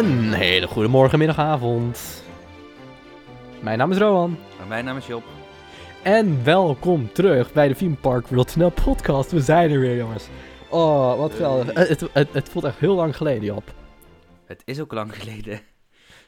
[0.00, 2.24] Een hele goede morgen, middag, avond.
[3.62, 4.38] Mijn naam is Rowan.
[4.60, 5.22] En mijn naam is Job.
[6.02, 9.30] En welkom terug bij de Theme Park Rotterdam podcast.
[9.30, 10.28] We zijn er weer, jongens.
[10.68, 11.74] Oh, wat geweldig.
[11.74, 11.86] Hey.
[11.86, 13.74] Het, het, het, voelt echt heel lang geleden, Job.
[14.44, 15.60] Het is ook lang geleden.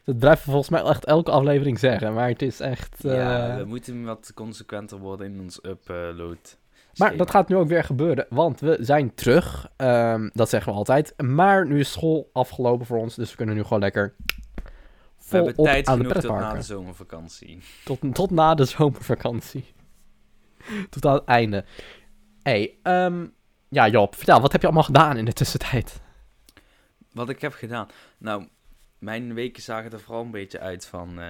[0.05, 3.05] Dat blijven we volgens mij echt elke aflevering zeggen, maar het is echt...
[3.05, 6.59] eh, Ja, we moeten wat consequenter worden in ons upload.
[6.97, 9.71] Maar dat gaat nu ook weer gebeuren, want we zijn terug.
[9.77, 11.15] Ehm, dat zeggen we altijd.
[11.23, 14.15] Maar nu is school afgelopen voor ons, dus we kunnen nu gewoon lekker
[14.55, 14.63] We
[15.29, 17.63] hebben op tijd aan de genoeg tot na de zomervakantie.
[17.85, 19.75] Tot, tot na de zomervakantie.
[20.91, 21.65] tot aan het einde.
[22.43, 23.27] hey, ehm,
[23.69, 26.01] ja Job, vertel, wat heb je allemaal gedaan in de tussentijd?
[27.13, 27.89] Wat ik heb gedaan.
[28.19, 28.49] Nou,
[28.99, 31.29] mijn weken zagen er vooral een beetje uit van eh,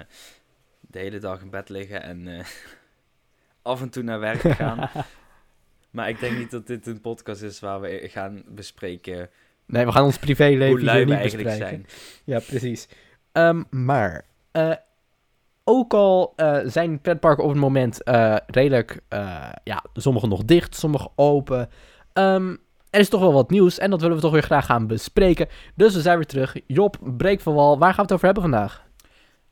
[0.80, 2.46] de hele dag in bed liggen en eh,
[3.72, 4.90] af en toe naar werk gaan.
[5.92, 9.30] Maar ik denk niet dat dit een podcast is waar we gaan bespreken
[9.66, 11.86] Nee, we gaan ons privéleven hoe hier lui we niet eigenlijk bespreken.
[11.86, 11.86] zijn.
[12.24, 12.88] Ja, precies.
[13.32, 14.72] Ehm, maar, eh,
[15.64, 19.00] ook al eh, zijn pretparken op het moment eh, redelijk,
[19.64, 21.68] ja, sommige nog dicht, sommige open.
[22.12, 22.56] Ehm,
[22.90, 25.48] er is toch wel wat nieuws en dat willen we toch weer graag gaan bespreken.
[25.74, 26.56] Dus we zijn weer terug.
[26.66, 27.78] Job, breek van wal.
[27.78, 28.84] Waar gaan we het over hebben vandaag?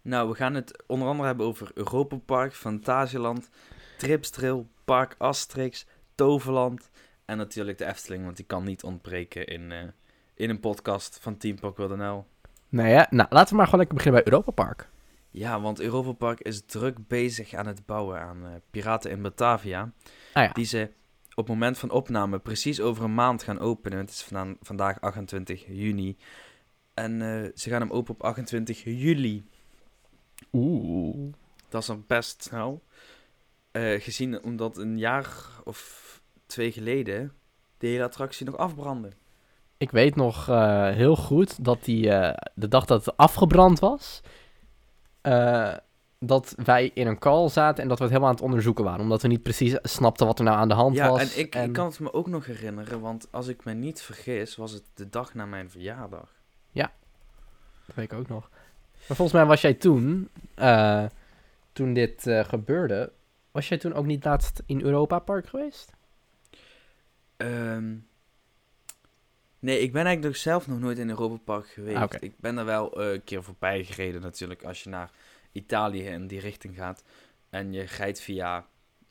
[0.03, 3.51] Nou, we gaan het onder andere hebben over Europa Park, Fantasieland,
[3.99, 5.87] Tripstrail, Park Asterix,
[6.25, 6.91] Toverland
[7.25, 9.79] en natuurlijk de Efteling, want die kan niet ontbreken in, eh,
[10.35, 12.25] in een podcast van Team Park.nl.
[12.69, 13.03] Nee, hè?
[13.11, 14.89] Nou, laten we maar gewoon lekker beginnen bij Europa Park.
[15.31, 19.93] Ja, want Europa Park is druk bezig aan het bouwen aan eh, Piraten in Batavia.
[20.33, 20.53] Ah ja.
[20.53, 20.91] Die ze
[21.31, 23.99] op het moment van opname precies over een maand gaan openen.
[23.99, 26.17] Het is vandaan- vandaag 28 juni.
[26.95, 29.47] En eh, ze gaan hem open op 28 juli.
[30.53, 31.33] Oeh.
[31.69, 32.83] Dat is dan best snel.
[33.71, 35.29] Eh, gezien omdat een jaar
[35.65, 36.09] of
[36.47, 37.33] twee geleden
[37.79, 39.09] de hele attractie nog afbrandde.
[39.77, 44.23] Ik weet nog eh, heel goed dat die, eh, de dag dat het afgebrand was,
[46.19, 49.01] dat wij in een call zaten en dat we het helemaal aan het onderzoeken waren.
[49.01, 51.21] Omdat we niet precies snapten wat er nou aan de hand Ja, was.
[51.21, 54.57] en ik, ik kan het me ook nog herinneren, want als ik me niet vergis,
[54.57, 56.39] was het de dag na mijn verjaardag.
[57.87, 58.49] Dat weet ik ook nog.
[59.07, 60.29] Maar volgens mij was jij toen,
[61.73, 63.13] toen dit gebeurde,
[63.51, 65.93] was jij toen ook niet laatst in Europa Park geweest?
[67.37, 67.97] Ehm,
[69.59, 71.97] nee, ik ben eigenlijk nog zelf nog nooit in Europa Park geweest.
[71.97, 72.11] Ah.
[72.21, 75.11] Ik ben er wel eh, een keer voorbij gereden natuurlijk als je naar
[75.53, 77.05] Italië in die richting gaat.
[77.51, 78.67] En je rijdt via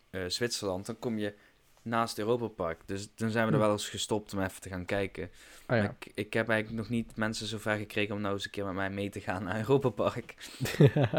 [0.09, 1.35] eh, Zwitserland, dan kom je
[1.81, 2.81] naast Europa Park.
[2.85, 3.63] Dus dan zijn we er Hm.
[3.63, 5.31] wel eens gestopt om even te gaan kijken.
[5.67, 5.83] Oh ja.
[5.83, 8.73] Ik, ik heb eigenlijk nog niet mensen zover gekregen om nou eens een keer met
[8.73, 10.35] mij mee te gaan naar Europa Park.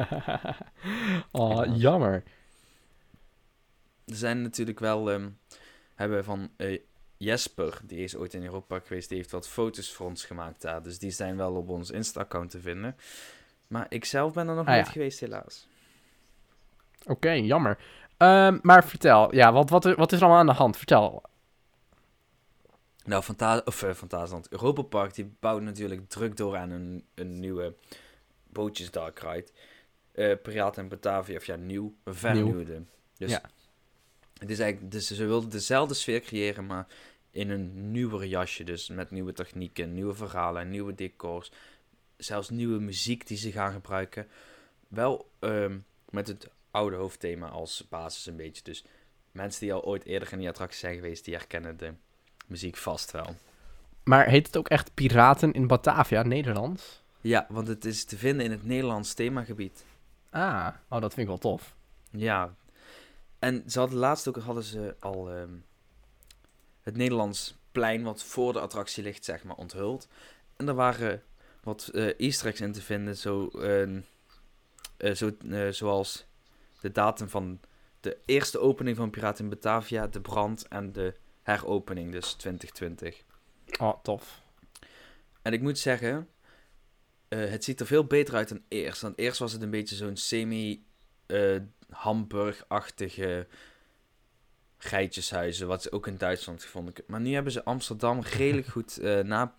[1.33, 2.23] oh, jammer.
[4.11, 5.29] Er zijn natuurlijk wel, ehm,
[5.95, 6.79] hebben van eh,
[7.17, 10.63] Jesper, die is ooit in Europa Park geweest, die heeft wat foto's voor ons gemaakt
[10.63, 10.83] daar.
[10.83, 12.97] Dus die zijn wel op ons Insta-account te vinden.
[13.67, 14.85] Maar ik zelf ben er nog Ah, ja.
[14.85, 15.69] geweest, helaas.
[17.07, 17.79] Oké, jammer.
[18.17, 20.77] Ehm, maar vertel, ja, wat, wat, wat is er allemaal aan de hand?
[20.77, 21.23] Vertel.
[23.05, 27.75] Nou, Fanta of, Fantasieland, Europa Park, die bouwt natuurlijk druk door aan een, een nieuwe
[28.49, 29.47] bootjes dark ride.
[30.13, 32.83] Eh Piraten en Batavia, of ja, nieuw, vernieuwde.
[33.17, 33.43] Dus Ja.
[34.41, 36.87] Het is eigenlijk, dus ze wilden dezelfde sfeer creëren, maar
[37.31, 38.65] in een nieuwere jasje.
[38.65, 41.53] Dus met nieuwe technieken, nieuwe verhalen, nieuwe decors.
[42.17, 44.27] Zelfs nieuwe muziek die ze gaan gebruiken.
[44.89, 45.79] Wel ehm,
[46.11, 48.63] met het oude hoofdthema als basis een beetje.
[48.63, 48.85] Dus
[49.33, 51.93] mensen die al ooit eerder in die attractie zijn geweest, die herkennen de
[52.47, 53.35] muziek vast wel.
[54.05, 57.03] Maar heet het ook echt Piraten in Batavia, Nederlands?
[57.21, 59.85] Ja, want het is te vinden in het Nederlands themagebied.
[60.31, 61.75] Ah, oh, dat vind ik wel tof.
[62.11, 62.55] Ja.
[63.41, 65.55] En ze hadden laatst ook hadden ze al ehm,
[66.81, 70.09] het Nederlands plein wat voor de attractie ligt, zeg maar, onthuld.
[70.57, 71.23] En er waren
[71.63, 74.01] wat eh easter eggs in te vinden, zo, ehm,
[74.97, 76.27] eh, zo, eh, zoals
[76.81, 77.61] de datum van
[78.01, 83.23] de eerste opening van Piraten in Batavia, de brand en de heropening, dus 2020.
[83.81, 84.43] Oh, tof.
[85.43, 86.29] En ik moet zeggen,
[87.29, 89.03] het ziet er veel beter uit dan eerst.
[89.03, 90.17] Want eerst was het een beetje zo'n
[91.91, 93.47] semi-Hamburg-achtige
[94.79, 96.95] geitjeshuizen, wat ze ook in Duitsland gevonden.
[97.07, 99.55] Maar nu hebben ze Amsterdam redelijk goed eh, na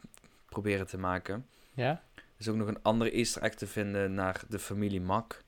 [0.46, 1.48] proberen te maken.
[1.74, 2.04] Ja?
[2.16, 5.44] Er is ook nog een andere easter egg te vinden naar de familie Mak,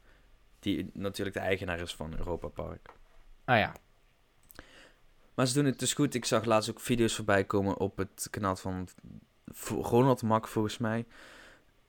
[0.59, 2.89] die natuurlijk de eigenaar is van Europa Park.
[3.45, 3.73] Ah ja.
[5.33, 6.13] Maar ze doen het dus goed.
[6.13, 8.87] Ik zag laatst ook video's voorbij komen op het kanaal van
[9.67, 11.05] Ronald Mak, volgens mij.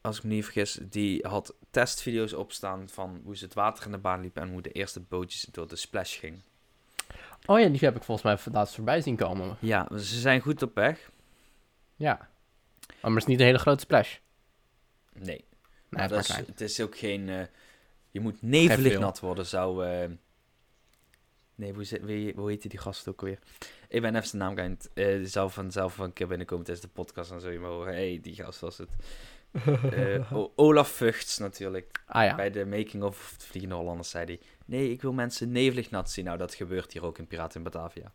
[0.05, 3.91] Als ik me niet vergis, die had testvideo's opstaan van hoe ze het water in
[3.93, 6.41] de baan liepen en hoe de eerste bootjes door de splash ging.
[7.47, 9.57] Oh ja, die heb ik volgens mij laatst voorbij zien komen.
[9.61, 11.11] Ja, ze zijn goed op weg.
[11.97, 12.29] Ja.
[13.01, 14.17] Maar het is niet een hele grote splash.
[15.13, 15.25] Nee.
[15.27, 15.45] Nee,
[15.89, 17.29] Maar dat is, het is ook geen...
[17.29, 17.47] eh,
[18.11, 19.87] je moet nevelig nat worden, zou...
[19.87, 20.09] eh,
[21.55, 23.39] nee, hoe, zit- wie, hoe heet die gast ook weer?
[23.89, 24.55] Ik ben even zijn naam
[24.95, 25.31] kwijt.
[25.31, 27.31] Zou vanzelf een keer binnenkomen tijdens de podcast.
[27.31, 27.95] Dan zul je maar horen.
[27.95, 28.91] Hey, die gast was het.
[29.91, 32.03] Eh, Olaf Vugts natuurlijk.
[32.07, 32.35] ah ja.
[32.35, 34.41] Bij de making of de Vliegende Hollanders zei hij...
[34.67, 36.25] Nee, ik wil mensen nevelig nat zien.
[36.25, 38.13] Nou, dat gebeurt hier ook in Piraten in Batavia.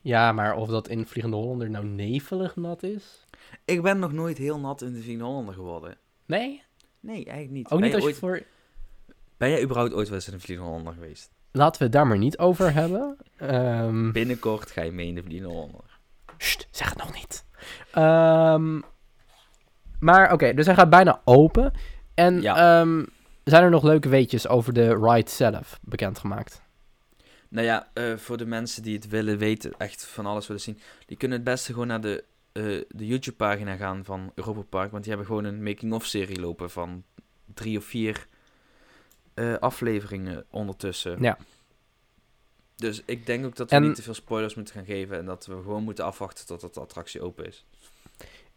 [0.00, 3.24] Ja, maar of dat in Vliegende Hollander nou nevelig nat is?
[3.64, 5.96] Ik ben nog nooit heel nat in de Vliegende Hollander geworden.
[6.26, 6.62] Nee?
[7.00, 7.70] Nee, eigenlijk niet.
[7.70, 8.42] Ook ben, niet als je ooit, voor...
[9.36, 11.30] ben jij überhaupt ooit wel eens in de Vliegende Hollander geweest?
[11.50, 13.16] Laten we het daar maar niet over hebben.
[13.36, 16.00] Ehm Binnenkort ga je mee in de Vliegende Hollander.
[16.38, 17.44] Sst, zeg het nog niet.
[17.92, 18.80] Ehm,
[20.04, 21.72] maar oké, dus hij gaat bijna open.
[22.14, 22.80] En Ja.
[22.80, 23.04] ehm,
[23.44, 26.62] zijn er nog leuke weetjes over de ride zelf bekendgemaakt?
[27.48, 30.78] Nou ja, eh, voor de mensen die het willen weten, echt van alles willen zien,
[31.06, 34.90] die kunnen het beste gewoon naar de, eh, de YouTube-pagina gaan van Europa Park.
[34.90, 37.04] Want die hebben gewoon een making-of-serie lopen van
[37.54, 38.26] drie of vier
[39.34, 41.22] eh, afleveringen ondertussen.
[41.22, 41.38] Ja.
[42.76, 45.24] Dus ik denk ook dat we En- niet te veel spoilers moeten gaan geven en
[45.26, 47.64] dat we gewoon moeten afwachten tot de attractie open is.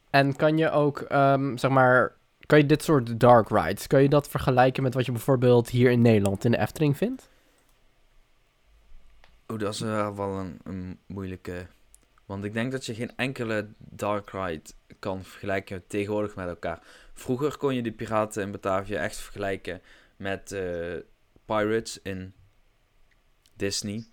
[0.09, 2.15] En kan je ook, ehm, zeg maar,
[2.45, 5.91] kan je dit soort dark rides, kan je dat vergelijken met wat je bijvoorbeeld hier
[5.91, 7.29] in Nederland in de Efteling vindt?
[9.47, 11.67] Oh, dat is wel wel een, een moeilijke.
[12.25, 14.61] Want ik denk dat je geen enkele Dark Ride
[14.99, 16.79] kan vergelijken tegenwoordig met elkaar.
[17.13, 19.81] Vroeger kon je de piraten in Batavia echt vergelijken
[20.15, 20.95] met eh,
[21.45, 22.33] Pirates in
[23.53, 24.05] Disney.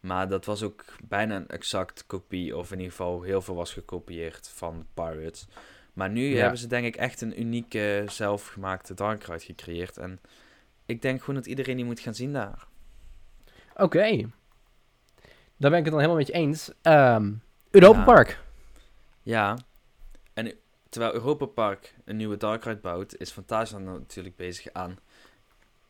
[0.00, 3.72] Maar dat was ook bijna een exact kopie, of in ieder geval heel veel was
[3.72, 5.46] gekopieerd van Pirates.
[5.92, 6.40] Maar nu Ja.
[6.40, 9.96] hebben ze denk ik echt een unieke zelfgemaakte Dark Ride gecreëerd.
[9.96, 10.20] En
[10.86, 12.66] ik denk gewoon dat iedereen die moet gaan zien daar.
[13.76, 14.30] Oké.
[15.56, 16.70] Daar ben ik het dan helemaal met je eens.
[16.82, 17.32] Ehm
[17.70, 18.04] Europa Ja.
[18.04, 18.40] Park.
[19.22, 19.58] Ja,
[20.34, 20.52] en
[20.88, 24.98] terwijl Europa Park een nieuwe Dark Ride bouwt, is Fantasia natuurlijk bezig aan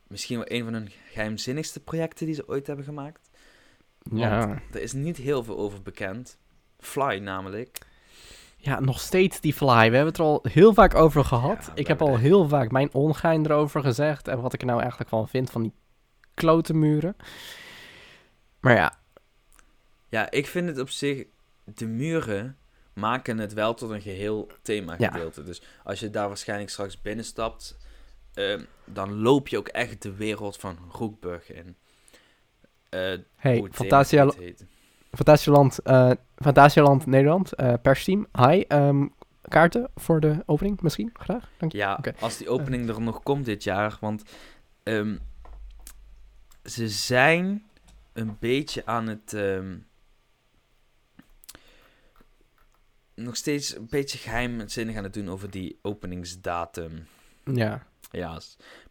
[0.07, 3.28] misschien wel een van hun geheimzinnigste projecten die ze ooit hebben gemaakt.
[4.11, 4.61] Ja.
[4.71, 6.37] Er is niet heel veel over bekend.
[6.79, 7.77] Fly namelijk.
[8.57, 9.67] ja, nog steeds die fly.
[9.89, 11.65] We hebben het er al heel vaak over gehad.
[11.65, 14.27] Ja, ik heb al heel vaak mijn ongein erover gezegd.
[14.27, 15.73] En wat ik er nou eigenlijk van vind van die
[16.33, 17.15] klote muren.
[18.59, 18.97] Maar ja,
[20.09, 21.25] Ja, ik vind het op zich,
[21.63, 22.57] de muren
[22.93, 25.11] maken het wel tot een geheel thema Ja.
[25.11, 25.43] gedeelte.
[25.43, 27.77] Dus als je daar waarschijnlijk straks binnenstapt,
[28.33, 31.75] ehm, dan loop je ook echt de wereld van Roekburg in.
[32.89, 34.31] Eh, hey, Fantasia.
[35.11, 38.27] Fantasialand, eh Fantasialand Nederland, eh persteam.
[38.37, 39.07] Hi, ehm,
[39.41, 41.09] kaarten voor de opening misschien?
[41.13, 41.77] Graag, dank je.
[41.77, 43.97] Ja, als die opening er nog komt dit jaar.
[43.99, 44.23] Want
[44.83, 45.17] ehm,
[46.63, 47.63] ze zijn
[48.13, 49.33] een beetje aan het.
[49.33, 49.77] ehm,
[53.15, 57.07] nog steeds een beetje geheimzinnig aan het doen over die openingsdatum.
[57.53, 58.39] Ja, Ja,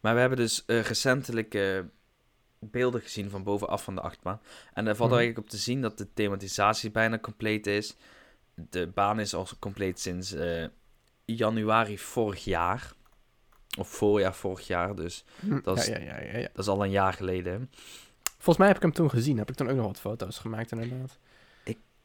[0.01, 1.79] maar we hebben dus eh, recentelijk eh,
[2.61, 4.41] beelden gezien van bovenaf van de achtbaan.
[4.73, 5.19] En daar valt Mhm.
[5.19, 7.97] eigenlijk op te zien dat de thematisatie bijna compleet is.
[8.55, 10.65] De baan is al compleet sinds eh,
[11.25, 12.93] januari vorig jaar.
[13.79, 16.49] Of voorjaar vorig jaar, dus Hm, Dat is- ja, ja, ja, ja, ja.
[16.53, 17.71] dat is al een jaar geleden.
[18.25, 19.39] Volgens mij heb ik hem toen gezien.
[19.39, 21.19] Heb ik toen ook nog wat foto's gemaakt inderdaad.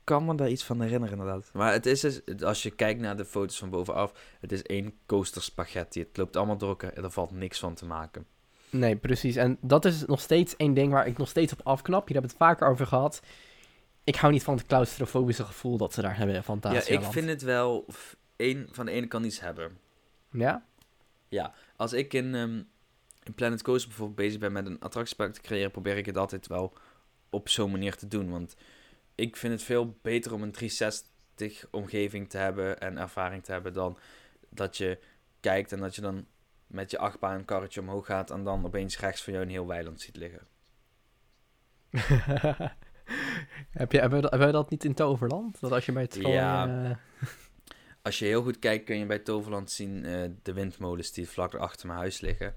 [0.03, 1.49] kan me daar iets van herinneren inderdaad.
[1.53, 4.93] Maar het is dus, als je kijkt naar de foto's van bovenaf, het is één
[5.05, 5.99] coaster spaghetti.
[5.99, 8.25] Het loopt allemaal door elkaar en er valt niks van te maken.
[8.73, 9.35] Nee, precies.
[9.35, 12.07] En dat is nog steeds één ding waar ik nog steeds op afknap.
[12.07, 13.21] Hebben we het vaker over gehad.
[14.03, 17.27] Ik hou niet van het claustrofobische gevoel dat ze daar hebben in Ja, ik vind
[17.27, 17.85] het wel
[18.35, 19.77] één, van de ene kant iets hebben.
[21.29, 21.53] Ja?
[21.75, 22.61] Als ik in, ehm,
[23.23, 26.47] in Planet Coaster bijvoorbeeld bezig ben met een attractiepark te creëren, probeer ik het altijd
[26.47, 26.73] wel
[27.29, 28.29] op zo'n manier te doen.
[28.29, 28.55] Want
[29.15, 33.73] ik vind het veel beter om een 360 omgeving te hebben en ervaring te hebben
[33.73, 33.97] dan
[34.49, 34.99] dat je
[35.39, 36.25] kijkt en dat je dan
[36.73, 39.67] met je achtbaan een karretje omhoog gaat en dan opeens rechts van jou een heel
[39.67, 40.47] weiland ziet liggen.
[43.71, 45.59] heb je, hebben, we, dat- hebben we dat niet in Toverland?
[45.59, 46.67] Dat als je bij Ja.
[46.89, 46.95] eh,
[48.01, 51.55] Als je heel goed kijkt kun je bij Toverland zien eh, de windmolens die vlak
[51.55, 52.53] achter mijn huis liggen.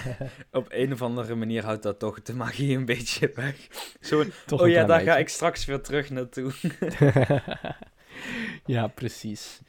[0.50, 3.66] Op een of andere manier houdt dat toch de magie een beetje weg.
[4.00, 6.52] Zo, toch oh ja, daar ga ik straks weer terug naartoe.
[8.66, 9.60] ja, precies.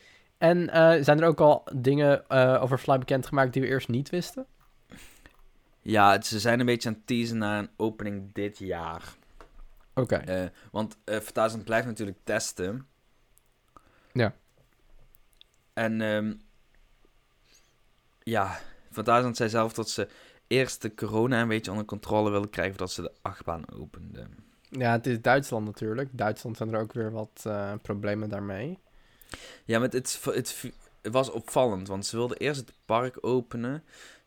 [0.44, 4.10] En eh, zijn er ook al dingen eh, over Fly bekendgemaakt die we eerst niet
[4.10, 4.46] wisten?
[5.82, 9.14] Ja, ze zijn een beetje aan het teasen naar een opening dit jaar.
[9.94, 10.16] Oké.
[10.16, 12.88] Eh, want uh, Fantasyland blijft natuurlijk testen.
[14.12, 14.34] Ja.
[15.74, 16.34] En ehm
[18.24, 18.60] ja,
[18.92, 20.08] Fantasyland zei zelf dat ze
[20.48, 24.38] eerst de corona een beetje onder controle willen krijgen voordat ze de achtbaan openden.
[24.70, 26.10] Ja, het is Duitsland natuurlijk.
[26.12, 27.46] Duitsland zijn er ook weer wat
[27.82, 28.80] problemen daarmee.
[29.66, 30.72] Ja, maar het, het,
[31.02, 33.84] was opvallend, want ze wilden eerst het park openen.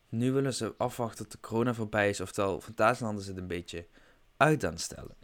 [0.09, 2.21] Nu willen ze afwachten tot de corona voorbij is.
[2.21, 3.85] Oftewel, Fantasieland is het een beetje
[4.37, 5.15] uit aan het stellen.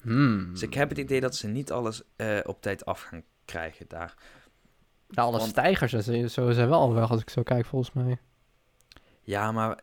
[0.00, 0.50] Hmm.
[0.52, 3.88] Dus ik heb het idee dat ze niet alles eh, op tijd af gaan krijgen
[3.88, 4.14] daar.
[5.08, 5.92] Ja, alle want- stijgers
[6.32, 8.18] zo zijn wel al weg als ik zo kijk, volgens mij.
[9.20, 9.80] Ja, maar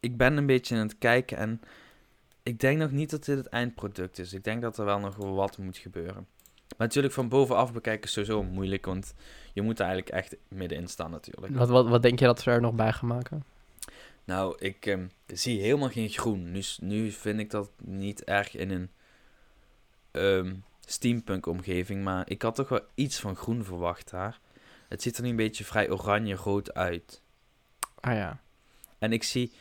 [0.00, 1.60] ik ben een beetje aan het kijken en
[2.42, 4.32] ik denk nog niet dat dit het eindproduct is.
[4.32, 6.26] Ik denk dat er wel nog wel wat moet gebeuren.
[6.76, 9.14] Maar natuurlijk van bovenaf bekijken is sowieso moeilijk, want
[9.52, 11.54] je moet er eigenlijk echt middenin staan natuurlijk.
[11.54, 13.44] Wat, wat, wat denk je dat ze er nog bij gaan maken?
[14.24, 16.50] Nou, ik ehm, zie helemaal geen groen.
[16.50, 18.90] Nu, nu vind ik dat niet erg in een
[20.10, 24.40] ehm, steampunk-omgeving, maar ik had toch wel iets van groen verwacht daar.
[24.88, 27.22] Het ziet er nu een beetje vrij oranje-rood uit.
[28.00, 28.40] Ah ja.
[28.98, 29.52] En ik zie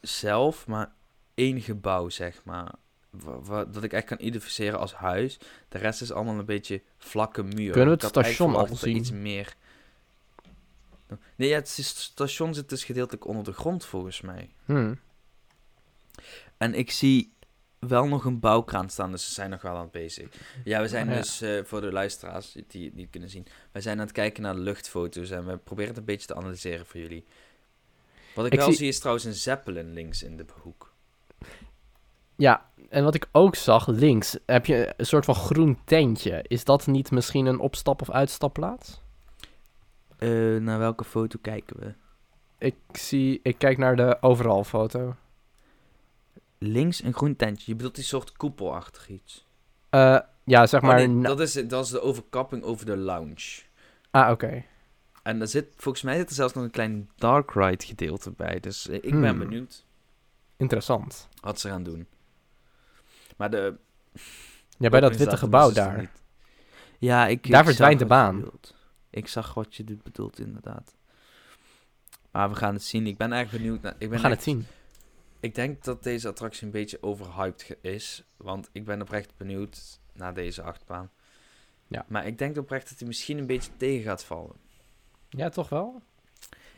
[0.00, 0.92] zelf maar
[1.34, 2.74] één gebouw, zeg maar,
[3.70, 5.38] dat ik echt kan identificeren als huis.
[5.68, 7.70] De rest is allemaal een beetje vlakke muur.
[7.72, 8.96] Kunnen we het station al zien?
[8.96, 9.54] Iets meer...
[11.36, 14.50] Nee, ja, het is- station zit dus gedeeltelijk onder de grond, volgens mij.
[14.64, 14.98] Hmm.
[16.56, 17.32] En ik zie
[17.78, 20.28] wel nog een bouwkraan staan, dus ze zijn nog wel aan het bezig.
[20.64, 21.20] Ja, we zijn Oh, ja.
[21.20, 24.42] dus, eh, voor de luisteraars die het niet kunnen zien, wij zijn aan het kijken
[24.42, 27.24] naar luchtfoto's en we proberen het een beetje te analyseren voor jullie.
[28.34, 30.94] Wat ik, Ik wel zie- zie is trouwens een Zeppelin links in de hoek.
[32.36, 36.44] Ja, en wat ik ook zag, links heb je een soort van groen tentje.
[36.48, 39.00] Is dat niet misschien een opstap- of uitstapplaats?
[40.18, 41.92] Eh, naar welke foto kijken we?
[42.58, 45.14] Ik zie, ik kijk naar de overal foto.
[46.58, 47.64] Links een groen tentje.
[47.70, 49.44] Je bedoelt die soort koepelachtig iets.
[49.90, 51.08] Eh, ja, zeg Oh, maar.
[51.08, 53.62] nee, dat, is, dat is de overkapping over de lounge.
[54.10, 54.62] Ah, oké.
[55.22, 58.60] En er zit, volgens mij zit er zelfs nog een klein dark ride gedeelte bij.
[58.60, 59.38] Dus eh, ik ben Hmm.
[59.38, 59.84] benieuwd
[60.56, 61.28] Interessant.
[61.40, 62.06] wat ze gaan doen.
[63.36, 63.76] Maar de
[64.78, 65.98] Ja, bij dat witte gebouw dus daar.
[65.98, 66.10] niet.
[66.98, 68.50] Ja, ik, Daar ik verdwijnt de baan.
[69.10, 70.94] Ik zag wat je dit bedoelt, inderdaad.
[72.30, 73.06] Maar we gaan het zien.
[73.06, 73.82] Ik ben erg benieuwd.
[73.82, 74.66] Naar, ik ben We gaan echt- het zien.
[75.40, 78.24] Ik denk dat deze attractie een beetje overhyped is.
[78.36, 81.10] Want ik ben oprecht benieuwd naar deze achtbaan.
[81.86, 82.04] Ja.
[82.08, 84.56] Maar ik denk oprecht dat hij misschien een beetje tegen gaat vallen.
[85.28, 86.02] Ja, toch wel?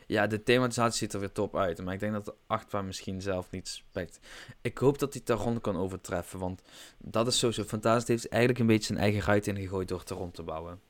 [0.09, 1.83] Ja, de thematisatie ziet er weer top uit.
[1.83, 4.19] Maar ik denk dat de achtbaan misschien zelf niet spekt.
[4.61, 6.39] Ik hoop dat hij de rond kan overtreffen.
[6.39, 6.61] Want
[6.97, 8.07] dat is sowieso fantastisch.
[8.07, 10.81] heeft eigenlijk een beetje zijn eigen ruit ingegooid door het rond te bouwen.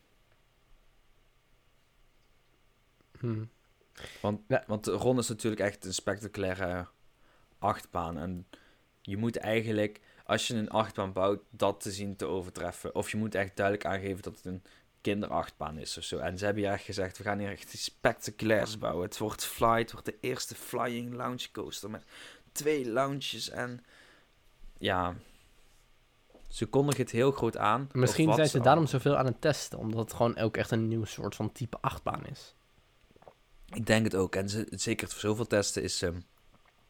[3.20, 3.44] Hm.
[4.22, 4.64] Want, Ja.
[4.68, 6.88] want de Ron is natuurlijk echt een spectaculaire
[7.58, 8.18] achtbaan.
[8.18, 8.48] En
[9.02, 12.96] je moet eigenlijk, als je een achtbaan bouwt, dat te zien te overtreffen.
[12.96, 14.64] Of je moet echt duidelijk aangeven dat het een
[15.02, 16.18] kinderachtbaan is of zo.
[16.18, 19.06] En ze hebben hier echt gezegd, we gaan hier echt iets spectaculairs bouwen.
[19.06, 22.04] Het wordt Fly, het wordt de eerste flying lounge coaster met
[22.52, 23.84] twee lounges en...
[24.78, 25.16] Ja,
[26.48, 27.90] ze kondigen het heel groot aan.
[27.92, 29.80] Misschien zijn ze al- daarom zoveel aan het testen.
[29.80, 32.56] Omdat het gewoon ook echt een nieuw soort van type achtbaan is.
[33.74, 34.36] Ik denk het ook.
[34.36, 36.20] En ze, zeker voor zoveel testen is ehm,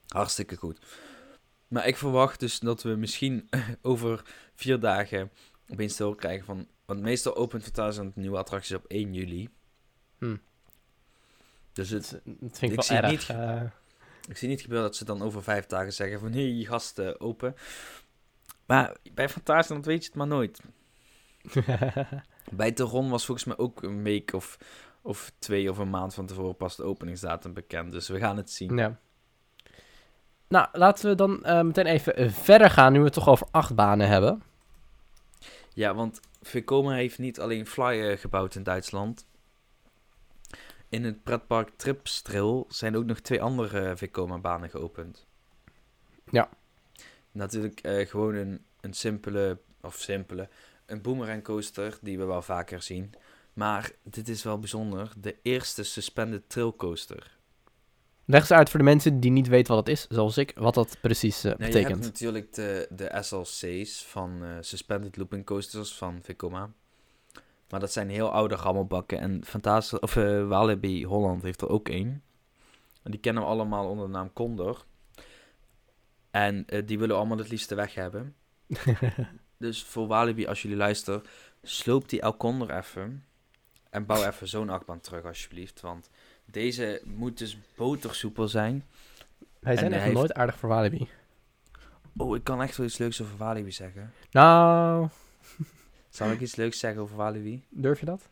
[0.08, 0.80] hartstikke goed.
[1.68, 3.50] Maar ik verwacht dus dat we misschien
[3.82, 4.22] over
[4.56, 5.32] vier dagen
[5.72, 6.68] opeens te krijgen van...
[6.86, 9.50] Want meestal opent Fantasia nieuwe attracties op 1 juli.
[10.18, 10.36] Hm.
[11.74, 13.10] Dus het, Dat, vind ik, Ik wel zie erg.
[13.12, 13.30] niet.
[13.30, 13.62] eh.
[14.30, 16.32] ik zie niet gebeuren dat ze dan over vijf dagen zeggen van...
[16.32, 17.56] Hé, gasten, open.
[18.66, 20.60] Maar bij Fantasia weet je het maar nooit.
[22.52, 24.58] Bij Teron was volgens mij ook een week of,
[25.02, 27.92] of twee of een maand van tevoren pas de openingsdatum bekend.
[27.92, 28.78] Dus we gaan het zien.
[28.78, 29.00] ja.
[30.48, 32.92] Nou, laten we dan eh, meteen even verder gaan.
[32.92, 34.42] Nu we het toch over achtbanen hebben.
[35.80, 39.26] Ja, want Vekoma heeft niet alleen Fly eh, gebouwd in Duitsland.
[40.90, 45.26] In het pretpark Tripstril zijn ook nog twee andere Vekoma-banen geopend.
[46.32, 46.50] Ja.
[47.32, 50.50] Natuurlijk eh, gewoon een, een simpele, of simpele,
[50.86, 53.14] een boomerang coaster die we wel vaker zien.
[53.54, 56.74] Maar dit is wel bijzonder, de eerste suspended trail
[58.30, 58.40] coaster.
[58.40, 60.74] Leg eens uit voor de mensen die niet weten wat het is, zoals ik, wat
[60.74, 62.04] dat precies eh, Nou, je hebt betekent.
[62.04, 66.72] natuurlijk de, de SLC's van eh, Suspended Looping Coasters van Vekoma.
[67.70, 69.20] Maar dat zijn heel oude rammelbakken.
[69.20, 72.24] En Fantasia, of eh Walibi Holland heeft er ook één.
[73.04, 74.86] En die kennen we allemaal onder de naam Condor.
[76.32, 78.36] En eh, die willen we allemaal het liefste weg hebben.
[79.58, 81.24] Dus voor Walibi, als jullie luisteren,
[81.64, 83.26] sloop die El Condor even.
[83.90, 85.82] En bouw even zo'n achtbaan terug, alsjeblieft.
[85.82, 86.10] Want
[86.52, 88.84] deze moet dus botersoepel zijn.
[89.60, 91.08] Wij zijn echt hij nooit aardig voor Walibi.
[92.18, 94.14] Oh, ik kan echt wel iets leuks over Walibi zeggen.
[94.32, 95.08] Nou,
[96.10, 97.64] Zal ik iets leuks zeggen over Walibi?
[97.70, 98.30] durf je dat?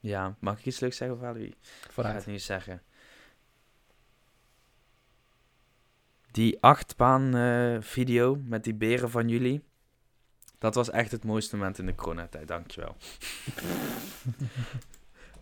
[0.00, 1.46] Ja, mag ik iets leuks zeggen over Walibi?
[1.46, 2.14] Ik ga Vooruit.
[2.16, 2.82] het nu eens zeggen.
[6.30, 9.62] Die achtbaan eh, video met die beren van jullie.
[10.58, 12.96] Dat was echt het mooiste moment in de coronatijd, dankjewel.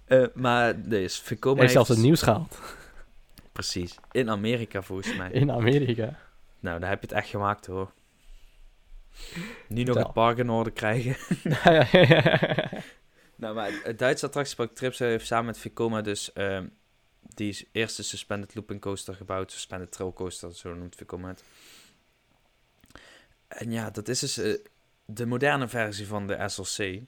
[0.08, 2.58] Eh, maar dus, Vekoma Hij heeft zelfs het nieuws gehaald.
[3.52, 3.94] Precies.
[4.12, 5.30] In Amerika volgens mij.
[5.30, 6.18] In Amerika.
[6.60, 7.92] Nou, daar heb je het echt gemaakt hoor.
[9.68, 11.16] Nu nog het park in orde krijgen.
[13.36, 16.66] Nou, maar het- Duitse attractiepark Trips heeft samen met Vekoma dus ehm,
[17.20, 19.52] die is- eerste suspended looping coaster gebouwd.
[19.52, 21.42] Suspended trail coaster, zo noemt Vekoma het.
[23.48, 24.54] En ja, dat is dus eh,
[25.04, 27.00] de moderne versie van de SLC.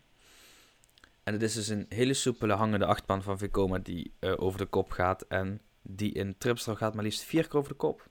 [1.23, 4.67] En het is dus een hele soepele hangende achtbaan van Vekoma die eh, over de
[4.67, 5.23] kop gaat.
[5.23, 8.09] En die in Tripstra gaat maar liefst vier keer over de kop.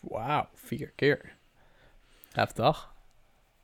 [0.00, 1.36] Wauw, vier keer.
[2.32, 2.92] Heftig.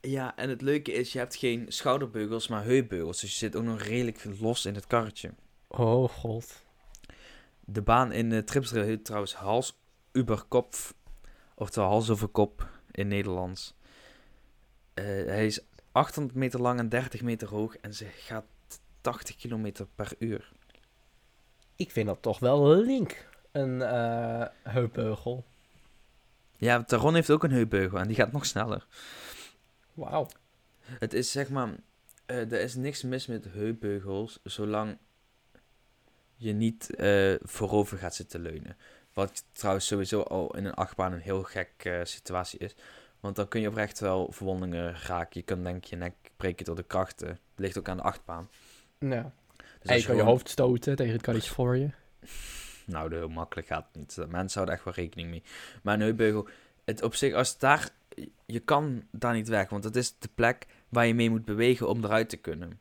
[0.00, 3.20] Ja, en het leuke is, je hebt geen schouderbeugels, maar heupbeugels.
[3.20, 5.34] Dus je zit ook nog redelijk los in het karretje.
[5.68, 6.64] Oh god.
[7.64, 9.78] De baan in de Tripstra heet trouwens hals
[10.12, 10.94] über Kopf.
[11.54, 13.74] Oftewel hals over kop in Nederlands.
[14.94, 15.60] Eh, hij is
[15.96, 17.76] 800 meter lang en 30 meter hoog.
[17.76, 18.44] En ze gaat
[19.00, 20.52] 80 kilometer per uur.
[21.76, 23.28] Ik vind dat toch wel link.
[23.52, 25.44] Een eh heupbeugel.
[26.56, 28.86] Ja, Taron heeft ook een heupbeugel en die gaat nog sneller.
[29.94, 30.28] Wauw.
[30.80, 31.74] Het is zeg maar...
[32.26, 34.98] eh, er is niks mis met heupbeugels, zolang
[36.34, 38.76] je niet eh, voorover gaat zitten leunen.
[39.12, 42.74] Wat trouwens sowieso al in een achtbaan een heel gek situatie is.
[43.26, 45.40] Want dan kun je oprecht wel verwondingen raken.
[45.40, 47.28] Je kan denk je nek breken door de krachten.
[47.28, 48.48] Het ligt ook aan de achtbaan.
[48.98, 49.24] Nou.
[49.56, 51.90] Dus en je kan je hoofd stoten tegen het karretje voor je.
[52.84, 54.16] Nou, heel makkelijk gaat het niet.
[54.16, 55.42] Mensen houden echt wel rekening mee.
[55.82, 56.48] Maar een heupbeugel,
[56.84, 57.90] het op zich, als daar...
[58.46, 61.88] Je kan daar niet weg, want het is de plek waar je mee moet bewegen
[61.88, 62.80] om eruit te kunnen.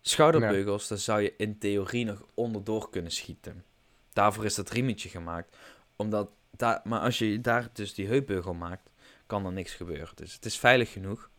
[0.00, 3.64] Schouderbeugels, daar zou je in theorie nog onderdoor kunnen schieten.
[4.12, 5.56] Daarvoor is dat riemetje gemaakt.
[5.96, 8.89] Omdat daar, maar als je daar dus die heupbeugel maakt,
[9.30, 10.08] kan er niks gebeuren.
[10.14, 11.30] Dus het is veilig genoeg.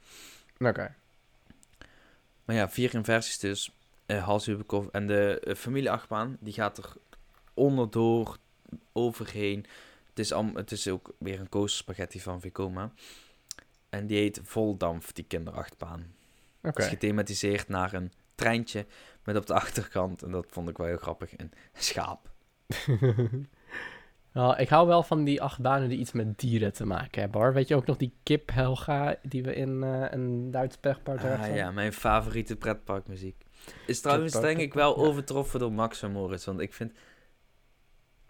[0.60, 0.96] Oké.
[2.46, 3.72] Maar ja, vier inversies dus.
[4.08, 4.94] hals kop.
[4.94, 6.94] En de eh, familieachtbaan, die gaat er
[7.54, 8.38] onderdoor,
[8.92, 9.66] overheen.
[10.10, 12.92] Het is, am, het is ook weer een coaster spaghetti van Vekoma.
[13.90, 16.14] En die heet Voldamp, die kinderachtbaan.
[16.58, 16.68] Oké.
[16.68, 18.86] Het is gethematiseerd naar een treintje
[19.24, 22.30] met op de achterkant, en dat vond ik wel heel grappig, een schaap.
[24.34, 27.42] Nou, ik hou wel van die acht banen die iets met dieren te maken hebben,
[27.42, 27.54] hoor.
[27.54, 31.24] Weet je ook nog die kip Helga die we in eh, een Duits pretpark Ah,
[31.24, 31.54] hebben?
[31.54, 33.36] ja, mijn favoriete pretparkmuziek.
[33.88, 35.08] Is trouwens denk ik wel Ja.
[35.08, 36.46] overtroffen door Max en Moritz.
[36.46, 36.92] Want ik vind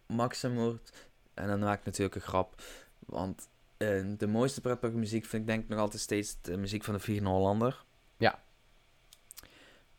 [0.07, 0.89] Max en Moritz...
[1.33, 2.61] En dan maak ik natuurlijk een grap.
[2.99, 6.93] Want eh, de mooiste pretparkmuziek vind ik denk ik nog altijd steeds de muziek van
[6.93, 7.83] de Vliegende Hollander.
[8.17, 8.39] Ja.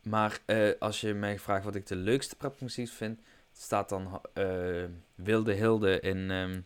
[0.03, 3.19] Maar eh, als je mij vraagt wat ik de leukste pretparkmuziek vind...
[3.63, 4.83] Staat dan eh,
[5.15, 6.31] Wilde Hilde in...
[6.31, 6.61] ehm,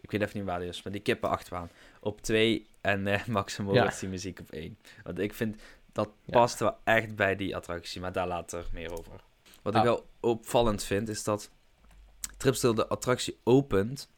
[0.00, 3.58] ik weet even niet waar die is, maar die kippenachtbaan op 2 en eh, Max
[3.58, 4.78] en Moritz die muziek op 1.
[5.02, 5.60] Want ik vind
[5.92, 6.32] dat Ja.
[6.32, 9.20] past wel echt bij die attractie, maar daar later meer over.
[9.62, 11.50] Wat ik wel opvallend vind, is dat
[12.36, 14.10] Tripstil de attractie opent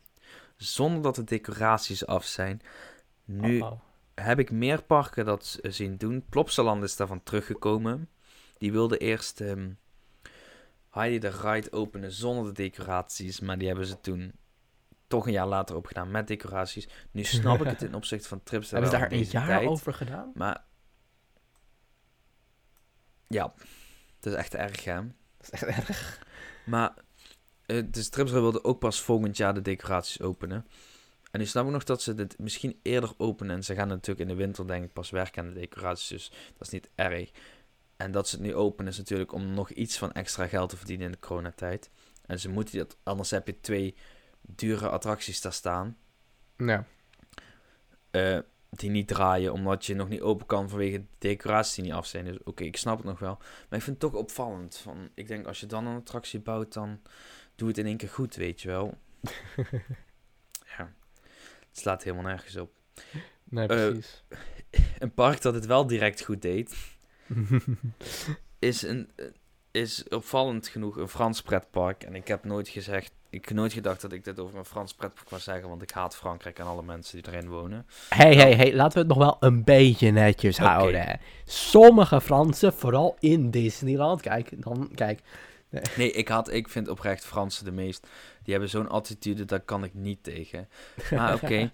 [0.57, 2.63] zonder dat de decoraties af zijn.
[3.25, 3.81] Nu Oh, oh.
[4.15, 6.25] heb ik meer parken dat zien doen.
[6.29, 8.09] Plopsaland is daarvan teruggekomen.
[8.59, 9.71] Die wilde eerst ehm
[10.93, 14.33] Heidi de Ride openen zonder de decoraties, maar die hebben ze toen
[15.07, 16.89] toch een jaar later opgedaan met decoraties.
[17.11, 19.69] Nu snap ik het in opzichte van Tripstil Hebben ze daar een jaar tijd.
[19.69, 20.33] over gedaan?
[20.35, 20.65] Maar
[23.27, 23.53] ja,
[24.21, 25.01] dat is echt erg hè.
[25.39, 26.27] Dat is echt erg.
[26.67, 26.95] Maar
[27.67, 30.67] eh de Stripsrail wilde ook pas volgend jaar de decoraties openen.
[31.31, 33.57] En nu snap ik nog dat ze dit misschien eerder openen.
[33.57, 36.09] En ze gaan natuurlijk in de winter denk ik pas werken aan de decoraties.
[36.09, 37.31] Dus dat is niet erg.
[38.03, 40.77] En dat ze het nu openen is natuurlijk om nog iets van extra geld te
[40.77, 41.91] verdienen in de coronatijd.
[42.27, 43.95] En ze moeten dat, anders heb je twee
[44.41, 45.97] dure attracties daar staan.
[46.57, 46.87] Ja.
[48.11, 48.39] eh,
[48.71, 52.07] die niet draaien, omdat je nog niet open kan vanwege de decoraties die niet af
[52.07, 52.25] zijn.
[52.25, 53.37] Dus oké, ik snap het nog wel.
[53.69, 54.77] Maar ik vind het toch opvallend.
[54.77, 57.01] Van, ik denk, als je dan een attractie bouwt, dan
[57.55, 58.99] doe het in één keer goed, weet je wel.
[60.77, 60.93] ja,
[61.69, 62.73] het slaat helemaal nergens op.
[63.45, 64.25] nee, Eh, precies.
[64.99, 66.77] Een park dat het wel direct goed deed,
[68.59, 69.11] is, een,
[69.71, 72.03] is opvallend genoeg een Frans pretpark.
[72.03, 74.95] En ik heb nooit gezegd, ik heb nooit gedacht dat ik dit over een Frans
[74.95, 77.87] pretpark was zeggen, want ik haat Frankrijk en alle mensen die erin wonen.
[78.09, 81.21] hey, hey, hey, laten we het nog wel een beetje netjes houden.
[81.45, 85.21] Sommige Fransen, vooral in Disneyland, kijk, dan, kijk.
[85.97, 88.07] Nee, ik, had, ik vind oprecht Fransen de meest.
[88.43, 90.69] Die hebben zo'n attitude, daar kan ik niet tegen.
[91.11, 91.71] Maar oké.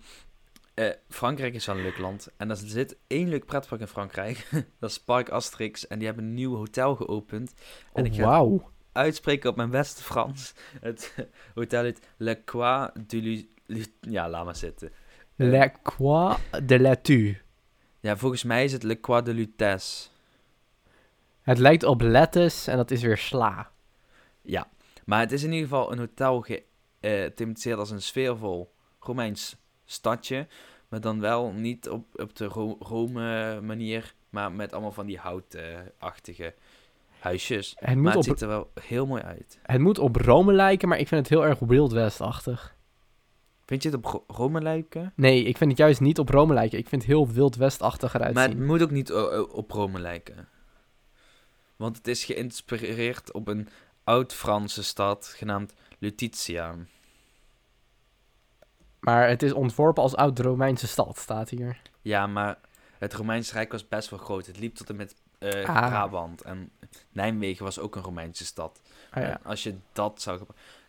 [0.79, 2.29] Eh, Frankrijk is wel een leuk land.
[2.37, 4.49] En er zit één leuk pretpark in Frankrijk.
[4.81, 5.87] dat is Park Asterix.
[5.87, 7.55] En die hebben een nieuw hotel geopend.
[7.93, 8.71] En ik ga wauw.
[8.93, 10.55] uitspreken op mijn beste Frans.
[10.81, 11.15] Het
[11.55, 12.93] hotel heet Le Croix.
[13.09, 14.93] Lu- Lu- ja, laat maar zitten.
[15.37, 17.41] Eh, Le Croix de la Tue.
[18.01, 20.09] Ja, volgens mij is het Le Croix de Lutèce.
[21.43, 23.71] Het lijkt op lettuce en dat is weer sla.
[24.43, 24.69] Ja,
[25.05, 26.41] maar het is in ieder geval een hotel
[27.01, 29.57] gethematiseerd eh als een sfeervol Romeins
[29.91, 30.47] stadje.
[30.89, 35.19] Maar dan wel niet op, op de Ro- Rome manier, maar met allemaal van die
[35.19, 36.55] houtachtige
[37.19, 37.75] huisjes.
[37.79, 39.59] Het moet, maar het op, ziet er wel heel mooi uit.
[39.63, 42.77] het moet op Rome lijken, maar ik vind het heel erg Wild West-achtig.
[43.67, 45.13] Vind je het op Ro- Rome lijken?
[45.17, 46.79] Nee, ik vind het juist niet op Rome lijken.
[46.79, 49.71] Ik vind het heel Wild West-achtig eruit Maar het moet ook niet o- o- op
[49.71, 50.49] Rome lijken.
[51.77, 53.69] Want het is geïnspireerd op een
[54.05, 56.75] oud-Franse stad genaamd Lutetia.
[59.01, 61.81] Maar het is ontworpen als oud-Romeinse stad, staat hier.
[62.03, 62.59] Ja, maar
[62.99, 64.47] het Romeinse Rijk was best wel groot.
[64.47, 65.87] Het liep tot en met eh, Ah.
[65.87, 66.43] Brabant.
[66.43, 66.71] En
[67.11, 68.81] Nijmegen was ook een Romeinse stad.
[69.11, 69.29] Ah, ja.
[69.29, 70.41] En als je dat zou...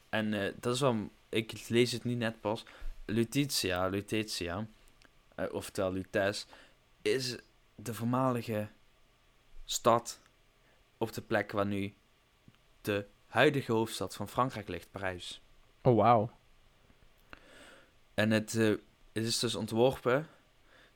[0.10, 1.10] En eh, dat is wel...
[1.30, 2.66] Ik lees het nu net pas.
[3.06, 4.68] Lutetia, Lutetia,
[5.36, 6.46] eh, oftewel Lutes,
[7.02, 7.38] is
[7.76, 8.68] de voormalige
[9.66, 10.20] stad
[10.98, 11.94] op de plek waar nu
[12.82, 15.42] de huidige hoofdstad van Frankrijk ligt, Parijs.
[15.82, 16.30] Oh, wauw.
[18.20, 18.68] En het, eh,
[19.12, 20.28] het is dus ontworpen.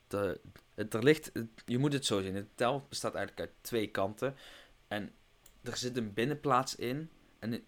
[0.08, 0.40] De,
[0.74, 2.34] het, er ligt, het- je moet het zo zien.
[2.34, 4.34] Het hotel bestaat eigenlijk uit twee kanten.
[4.88, 5.12] En
[5.62, 7.10] er zit een binnenplaats in.
[7.38, 7.62] En de-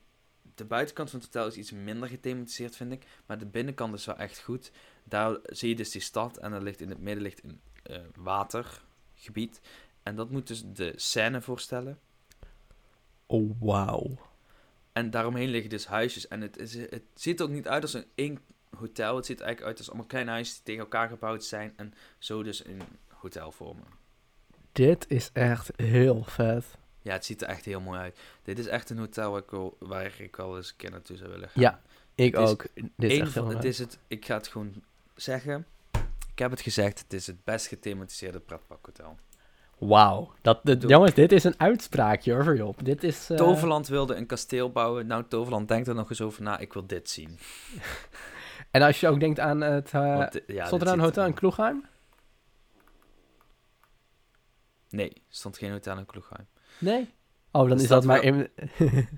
[0.54, 3.06] de buitenkant van het hotel is iets minder gethematiseerd, vind ik.
[3.26, 4.70] Maar de binnenkant is wel echt goed.
[5.04, 6.36] Daar zie je dus die stad.
[6.36, 9.60] En er ligt in het midden ligt een eh, watergebied.
[10.02, 11.98] En dat moet dus de Seine voorstellen.
[13.26, 14.18] Oh, wauw.
[14.92, 16.28] En daaromheen liggen dus huisjes.
[16.28, 18.40] En het, is, het ziet er ook niet uit als een één
[18.78, 19.16] hotel.
[19.16, 21.72] Het ziet er eigenlijk uit als allemaal kleine huisjes die tegen elkaar gebouwd zijn.
[21.76, 23.84] En zo dus een hotel vormen.
[24.72, 26.64] Dit is echt heel vet.
[27.02, 28.18] Ja, het ziet er echt heel mooi uit.
[28.42, 31.16] Dit is echt een hotel waar ik wel, waar ik wel eens een keer naartoe
[31.16, 31.62] zou willen gaan.
[31.62, 31.80] Ja,
[32.14, 32.66] ik Het is ook.
[32.96, 34.72] Dit is echt van, het is het, ik ga het gewoon
[35.14, 35.66] zeggen.
[36.32, 39.16] Ik heb het gezegd, het is het best gethematiseerde pretparkhotel.
[39.78, 40.32] Wauw.
[40.42, 42.84] Dat, jongens, dit is een uitspraakje hoor, voor Job.
[42.84, 43.30] Dit is...
[43.30, 45.06] eh, Toverland wilde een kasteel bouwen.
[45.06, 46.58] Nou, Toverland denkt er nog eens over na.
[46.58, 47.38] Ik wil dit zien.
[48.70, 49.92] En als je ook denkt aan het...
[49.92, 51.84] eh, Want, eh, ja, stond er een ziet hotel in Kloegheim?
[54.90, 56.46] Nee, er stond geen hotel in Kloegheim.
[56.78, 57.14] Nee?
[57.50, 58.48] Oh, dan is dat maar wel- in...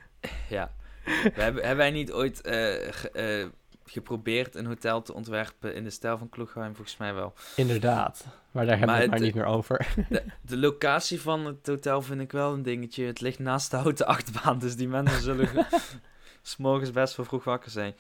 [0.48, 0.72] Ja.
[1.04, 2.52] We hebben, hebben wij niet ooit eh,
[2.92, 3.50] ge-
[3.84, 6.74] geprobeerd een hotel te ontwerpen in de stijl van Kloegheim?
[6.74, 7.34] Volgens mij wel.
[7.56, 8.26] Inderdaad.
[8.50, 9.86] Maar daar hebben we het maar niet meer over.
[10.08, 13.04] De, de locatie van het hotel vind ik wel een dingetje.
[13.04, 15.66] Het ligt naast de houten achtbaan, dus die mensen zullen
[16.42, 17.94] s morgens best wel vroeg wakker zijn.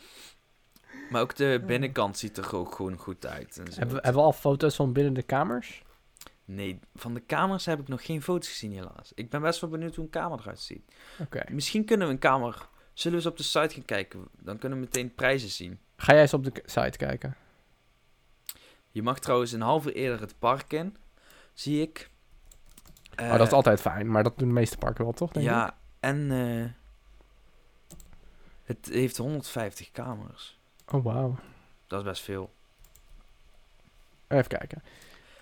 [1.10, 3.58] Maar ook de binnenkant ziet er ook gewoon goed uit.
[3.58, 3.78] En zo.
[3.78, 5.82] hebben, we, hebben we al foto's van binnen de kamers?
[6.44, 9.12] Nee, van de kamers heb ik nog geen foto's gezien helaas.
[9.14, 10.94] Ik ben best wel benieuwd hoe een kamer eruit ziet.
[11.20, 11.42] Oké.
[11.50, 12.68] Misschien kunnen we een kamer...
[12.92, 14.28] Zullen we eens op de site gaan kijken?
[14.40, 15.78] Dan kunnen we meteen prijzen zien.
[15.96, 17.36] Ga jij eens op de site kijken?
[18.90, 20.96] Je mag trouwens een half uur eerder het park in,
[21.52, 22.10] zie ik.
[23.16, 25.32] oh, dat is altijd fijn, maar dat doen de meeste parken wel, toch?
[25.32, 25.52] Denk ik?
[25.52, 26.70] Ja, en eh,
[28.62, 30.57] het heeft 150 kamers.
[30.92, 31.36] Oh, wauw.
[31.86, 32.50] Dat is best veel.
[34.28, 34.82] Even kijken.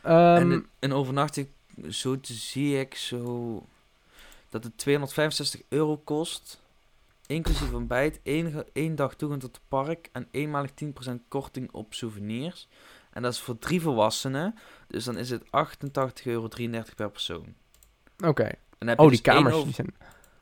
[0.03, 1.49] Ehm, en een, een overnachting,
[1.89, 3.63] zo te zie ik zo
[4.49, 6.61] dat het 265 euro kost.
[7.27, 12.69] Inclusief ontbijt, één, één dag toegang tot het park en eenmalig 10% korting op souvenirs.
[13.11, 14.55] En dat is voor drie volwassenen,
[14.87, 15.51] dus dan is het 88,33
[16.25, 16.49] euro
[16.97, 17.55] per persoon.
[18.25, 18.43] Oké.
[18.45, 19.55] En dan heb je Oh, die dus kamers.
[19.55, 19.95] over- Die zijn...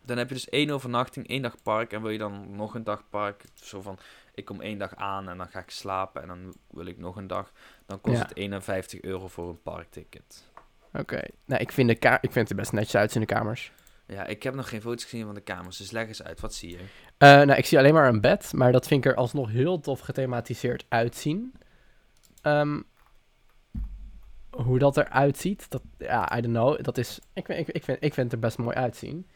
[0.06, 1.92] Dan heb je dus één overnachting, één dag park.
[1.92, 3.44] En wil je dan nog een dag park?
[3.54, 3.98] Zo van,
[4.34, 6.22] ik kom één dag aan en dan ga ik slapen.
[6.22, 7.52] En dan wil ik nog een dag.
[7.86, 8.22] Dan kost Ja.
[8.22, 10.50] het 51 euro voor een parkticket.
[10.92, 11.20] Oké.
[11.44, 13.72] Nou, ik vind, de ka- ik vind het er best netjes uit in de kamers.
[14.06, 15.76] Ja, ik heb nog geen foto's gezien van de kamers.
[15.76, 16.78] Dus leg eens uit, wat zie je?
[17.18, 19.80] Eh, nou, ik zie alleen maar een bed, maar dat vind ik er alsnog heel
[19.80, 21.54] tof gethematiseerd uitzien.
[22.42, 22.80] Ehm,
[24.50, 26.82] hoe dat eruit ziet, dat, ja, I don't know.
[26.84, 29.28] Dat is, ik, ik, ik, vind, ik vind het er best mooi uitzien.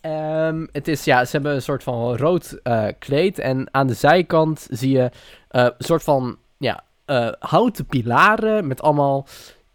[0.00, 3.94] Ehm, het is, ja, ze hebben een soort van rood eh, kleed en aan de
[3.94, 5.10] zijkant zie je
[5.48, 9.26] eh, een soort van, ja, eh, houten pilaren met allemaal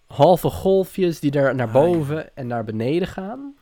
[0.08, 1.80] halve golfjes die er naar Ah, ja.
[1.80, 3.54] boven en naar beneden gaan.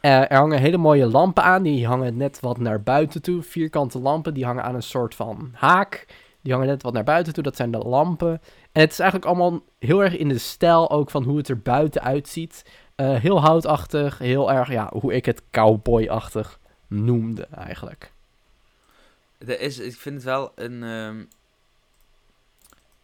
[0.00, 1.62] Er hangen hele mooie lampen aan.
[1.62, 3.42] Die hangen net wat naar buiten toe.
[3.42, 4.34] Vierkante lampen.
[4.34, 6.06] Die hangen aan een soort van haak.
[6.42, 7.42] Die hangen net wat naar buiten toe.
[7.42, 8.40] Dat zijn de lampen.
[8.72, 11.58] En het is eigenlijk allemaal heel erg in de stijl ook van hoe het er
[11.60, 12.64] buiten uitziet.
[12.98, 14.18] Eh, heel houtachtig.
[14.18, 18.12] Heel erg, ja, hoe ik het cowboy-achtig noemde eigenlijk.
[19.38, 21.24] Er is, ik vind het wel een ehm,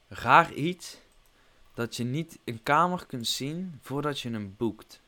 [0.08, 0.96] raar iets.
[1.74, 5.00] Dat je niet een kamer kunt zien voordat je hem boekt.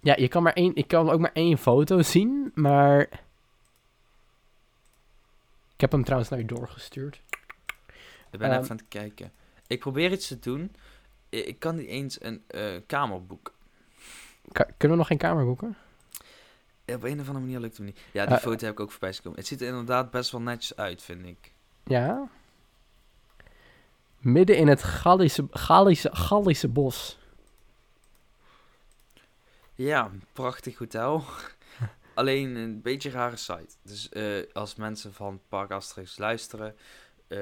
[0.00, 2.52] Ja, je kan maar één, ik kan ook maar één foto zien.
[2.54, 3.00] Maar...
[5.74, 7.20] Ik heb hem trouwens naar je doorgestuurd.
[8.30, 8.58] Ik ben Ehm.
[8.58, 9.32] even aan het kijken.
[9.66, 10.74] Ik probeer iets te doen.
[11.28, 13.54] Ik kan niet eens een eh, kamer boeken.
[14.52, 15.76] Kunnen we nog geen kamer boeken?
[16.86, 17.98] Op een of andere manier lukt het me niet.
[18.12, 19.38] Ja, die Eh, foto heb ik ook voorbij gekomen.
[19.38, 21.52] Het ziet er inderdaad best wel netjes uit, vind ik.
[21.84, 22.28] Ja.
[24.18, 27.18] Midden in het Gallische, Gallische, Gallische bos.
[29.74, 31.24] Ja, prachtig hotel.
[32.14, 33.74] Alleen een beetje rare site.
[33.82, 36.76] Dus eh, als mensen van Park Asterix luisteren...
[37.28, 37.38] eh,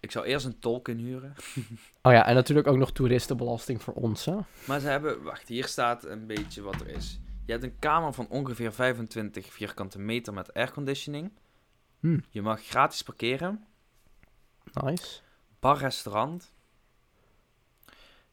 [0.00, 1.34] ik zou eerst een tolk inhuren.
[2.02, 4.36] Oh ja, en natuurlijk ook nog toeristenbelasting voor ons, hè?
[4.66, 5.22] Maar ze hebben...
[5.22, 7.20] Wacht, hier staat een beetje wat er is.
[7.44, 11.32] Je hebt een kamer van ongeveer 25 vierkante meter met airconditioning.
[12.00, 13.64] Hm, Je mag gratis parkeren.
[14.72, 15.20] nice.
[15.60, 16.52] Bar-restaurant.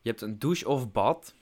[0.02, 1.34] Je hebt een douche of bad.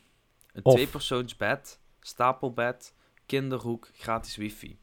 [0.53, 0.73] Een Of.
[0.73, 1.79] tweepersoonsbed.
[1.99, 2.93] Stapelbed.
[3.25, 3.87] Kinderhoek.
[3.93, 4.77] Gratis wifi.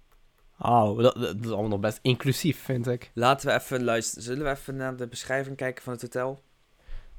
[0.62, 3.10] Oh, dat, dat is allemaal nog best inclusief, vind ik.
[3.14, 4.24] Laten we even luisteren.
[4.24, 6.42] Zullen we even naar de beschrijving kijken van het hotel?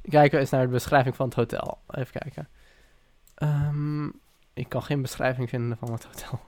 [0.02, 1.78] Kijken we eens naar de beschrijving van het hotel.
[1.90, 2.48] Even kijken.
[3.36, 4.06] Ehm,
[4.54, 6.40] ik kan geen beschrijving vinden van het hotel.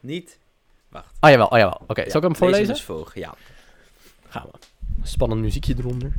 [0.00, 0.38] Niet?
[0.88, 1.14] Wacht.
[1.20, 1.80] Oh jawel, oh jawel.
[1.86, 2.66] Oké, Ja, zal ik hem lees voorlezen?
[2.74, 3.10] dus voor.
[3.14, 3.34] Ja.
[4.28, 4.58] Gaan we.
[5.02, 6.14] Spannend muziekje eronder.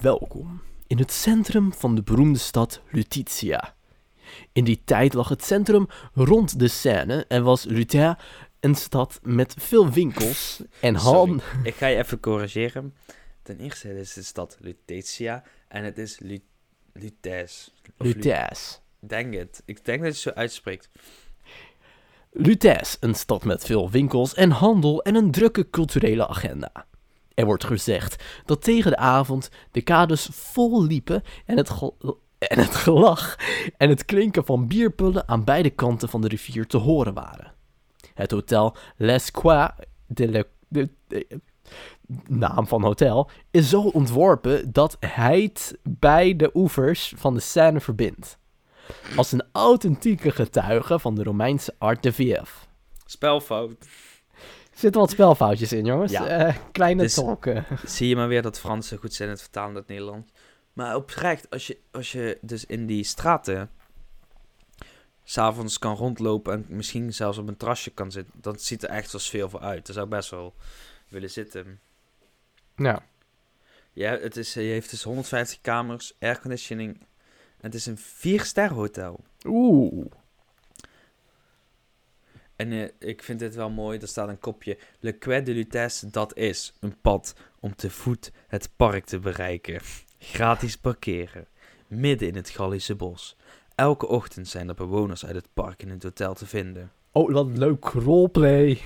[0.00, 3.74] Welkom in het centrum van de beroemde stad Lutetia.
[4.52, 8.18] In die tijd lag het centrum rond de Seine en was Lutea
[8.66, 11.16] een stad met veel winkels en Sorry.
[11.16, 11.44] handen.
[11.62, 12.94] Ik ga je even corrigeren.
[13.42, 15.42] Ten eerste is de stad Lutetia.
[15.68, 16.40] En het is Lu
[16.92, 17.72] Lutes.
[17.98, 18.78] Of Lu- Lutèce.
[19.00, 19.62] Denk het.
[19.64, 20.88] Ik denk dat je het zo uitspreekt.
[22.30, 26.86] Lutèce, een stad met veel winkels en handel en een drukke culturele agenda.
[27.34, 31.70] Er wordt gezegd dat tegen de avond de kades vol liepen en het,
[32.38, 33.36] en het gelach
[33.76, 37.54] en het klinken van bierpullen aan beide kanten van de rivier te horen waren.
[38.16, 39.74] Het hotel Les Croix
[40.06, 40.46] de Le...
[40.68, 41.40] De, de-
[42.28, 47.80] naam van hotel is zo ontworpen dat hij het bij de oevers van de Seine
[47.80, 48.38] verbindt.
[49.16, 52.66] Als een authentieke getuige van de Romeinse art de vieuf.
[53.04, 53.70] Spelfout.
[54.70, 56.12] Er zitten wat spelfoutjes in, jongens.
[56.12, 56.26] Ja.
[56.26, 57.64] Eh, kleine Dus- tolken.
[57.84, 60.32] Zie je maar weer dat Fransen goed zijn in het vertalen naar het Nederlands.
[60.72, 63.70] Maar oprecht, als je, als je dus in die straten
[65.28, 69.12] s'avonds kan rondlopen en misschien zelfs op een terrasje kan zitten, dan ziet er echt
[69.12, 69.86] wel sfeer voor uit.
[69.86, 70.54] Daar zou ik best wel
[71.08, 71.80] willen zitten.
[72.76, 73.06] Ja.
[73.92, 76.98] Ja, het is, je heeft dus 150 kamers, airconditioning.
[77.56, 79.24] En het is een 4-ster hotel.
[79.44, 80.06] Oeh.
[82.56, 83.98] En eh, ik vind dit wel mooi.
[83.98, 84.78] Er staat een kopje.
[85.00, 89.80] Le Quai de Lutèce, dat is een pad om te voet het park te bereiken.
[90.18, 91.46] Gratis parkeren.
[91.86, 93.36] Midden in het Gallische bos.
[93.76, 96.92] Elke ochtend zijn er bewoners uit het park in het hotel te vinden.
[97.12, 98.80] Oh, wat leuk roleplay.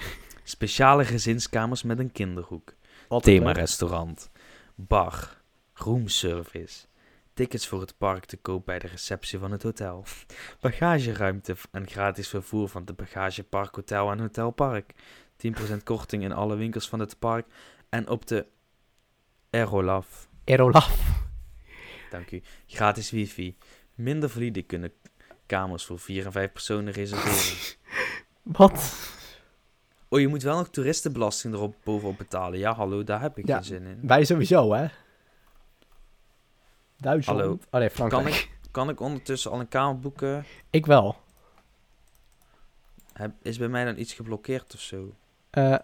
[0.44, 2.74] Speciale gezinskamers met een kinderhoek.
[3.20, 4.30] Thema-restaurant.
[4.74, 5.40] Bar.
[5.74, 6.86] Roomservice.
[7.34, 10.04] Tickets voor het park te koop bij de receptie van het hotel.
[10.60, 14.94] Bagageruimte en gratis vervoer van het bagagepark Hotel en Hotel Park.
[15.46, 17.46] 10% korting in alle winkels van het park.
[17.88, 18.46] En op de
[19.50, 20.28] Aerolaf.
[20.44, 21.18] Erolaf.
[22.10, 22.42] Dank u.
[22.66, 23.56] Gratis wifi.
[24.02, 24.92] Minder valide kunnen
[25.46, 27.76] kamers voor 4 en 5 personen reserveren.
[28.58, 29.08] Wat?
[30.08, 32.58] Oh, je moet wel nog toeristenbelasting erop bovenop betalen.
[32.58, 33.54] Ja, hallo, daar heb ik Ja.
[33.54, 33.98] geen zin in.
[34.02, 34.86] Wij sowieso, hè?
[36.96, 37.40] Duitsland.
[37.40, 37.58] Hallo.
[37.70, 38.24] Oh nee, Frankrijk.
[38.24, 38.50] Kan Ik...
[38.70, 40.44] Kan ik ondertussen al een kamer boeken?
[40.86, 41.16] wel.
[43.12, 45.14] Heb, is bij mij dan iets geblokkeerd of zo?
[45.50, 45.76] Eh,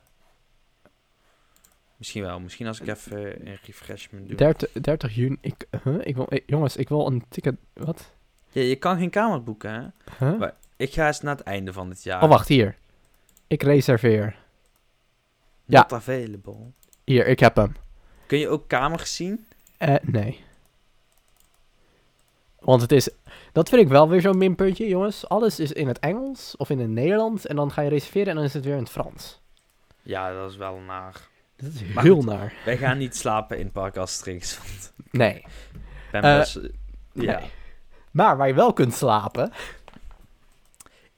[1.97, 2.41] Misschien wel.
[2.41, 4.37] Misschien als ik even een refreshment doe.
[4.37, 5.37] 30, 30 juni.
[5.41, 5.99] Ik, huh?
[6.07, 7.55] ik wil, ik- jongens, ik wil een ticket.
[7.73, 8.11] Wat?
[8.51, 9.81] Ja, je kan geen kamer boeken, hè?
[10.27, 10.39] Huh?
[10.39, 12.23] Maar- Ik ga eens naar het einde van het jaar.
[12.23, 12.77] Oh, wacht, hier.
[13.47, 14.37] Ik reserveer.
[15.65, 15.81] ja.
[15.81, 16.57] Not available.
[17.05, 17.77] Hier, ik heb hem.
[18.27, 19.47] Kun je ook kamers zien?
[19.79, 20.45] Eh, nee.
[22.61, 23.09] Want het is...
[23.53, 25.29] Dat vind ik wel weer zo'n minpuntje, jongens.
[25.29, 27.47] Alles is in het Engels of in het Nederlands.
[27.47, 29.41] En dan ga je reserveren en dan is het weer in het Frans.
[30.03, 31.29] Ja, dat is wel naar.
[31.57, 32.25] Dat is Maar heel goed.
[32.25, 32.55] naar.
[32.65, 34.59] Wij gaan niet slapen in Park Asterix.
[34.59, 35.45] Want Nee.
[36.13, 36.59] ben Eh, best...
[37.13, 37.39] Ja.
[37.39, 37.51] nee.
[38.11, 39.53] Maar waar je wel kunt slapen...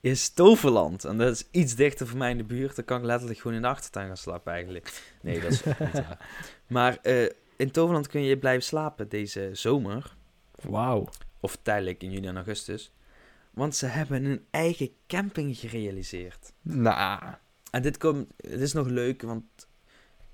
[0.01, 1.05] Is Toverland.
[1.05, 2.75] En dat is iets dichter voor mij in de buurt.
[2.75, 5.15] Dan kan ik letterlijk gewoon in de achtertuin gaan slapen eigenlijk.
[5.21, 6.27] Nee, dat is niet waar.
[6.67, 10.15] Maar eh, in Toverland kun je blijven slapen deze zomer.
[10.61, 11.09] Wauw.
[11.39, 12.91] Of tijdelijk in juli en augustus.
[13.51, 16.53] Want ze hebben een eigen camping gerealiseerd.
[16.61, 17.21] Nou.
[17.71, 19.43] En dit, komt, dit is nog leuk, want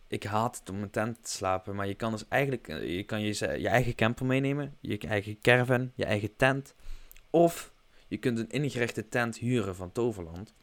[0.08, 1.76] ik haat het om een tent te slapen.
[1.76, 4.76] Maar je kan dus eigenlijk eh, je, kan je, je eigen camper meenemen.
[4.80, 6.74] Je eigen caravan, je eigen tent.
[7.30, 7.74] Of
[8.08, 10.54] je kunt een ingerichte tent huren van Toverland.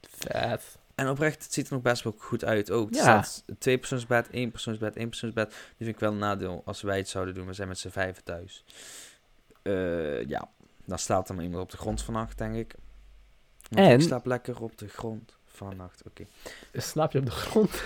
[0.00, 0.78] Vet.
[0.94, 2.86] En oprecht, het ziet er nog best wel goed uit ook.
[2.88, 3.02] Het Ja.
[3.02, 5.48] staat een tweepersoonsbed, éénpersoonsbed, éénpersoonsbed.
[5.50, 7.46] Die vind ik wel een nadeel als wij het zouden doen.
[7.46, 8.64] We zijn met z'n vijven thuis.
[9.62, 10.50] Eh, ja.
[10.84, 12.74] Dan staat er maar iemand op de grond vannacht, denk ik.
[13.70, 13.94] Want En?
[13.94, 16.02] Ik slaap lekker op de grond vannacht.
[16.06, 16.26] Oké.
[16.72, 17.82] Slaap je op de grond?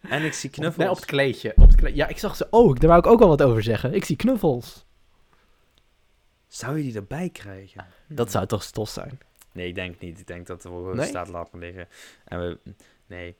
[0.00, 0.76] En ik zie knuffels.
[0.76, 1.52] Nee, op het kleedje.
[1.56, 2.80] Op het kle- ja, ik zag ze ook.
[2.80, 3.94] Daar wou ik ook al wat over zeggen.
[3.94, 4.84] Ik zie knuffels.
[6.48, 7.86] Zou je die erbij krijgen?
[8.08, 9.18] Dat zou toch stof zijn?
[9.52, 10.18] Nee, ik denk niet.
[10.20, 11.06] Ik denk dat er gewoon Nee?
[11.06, 11.88] staat laten liggen.
[12.24, 12.58] En we...
[13.06, 13.36] Nee.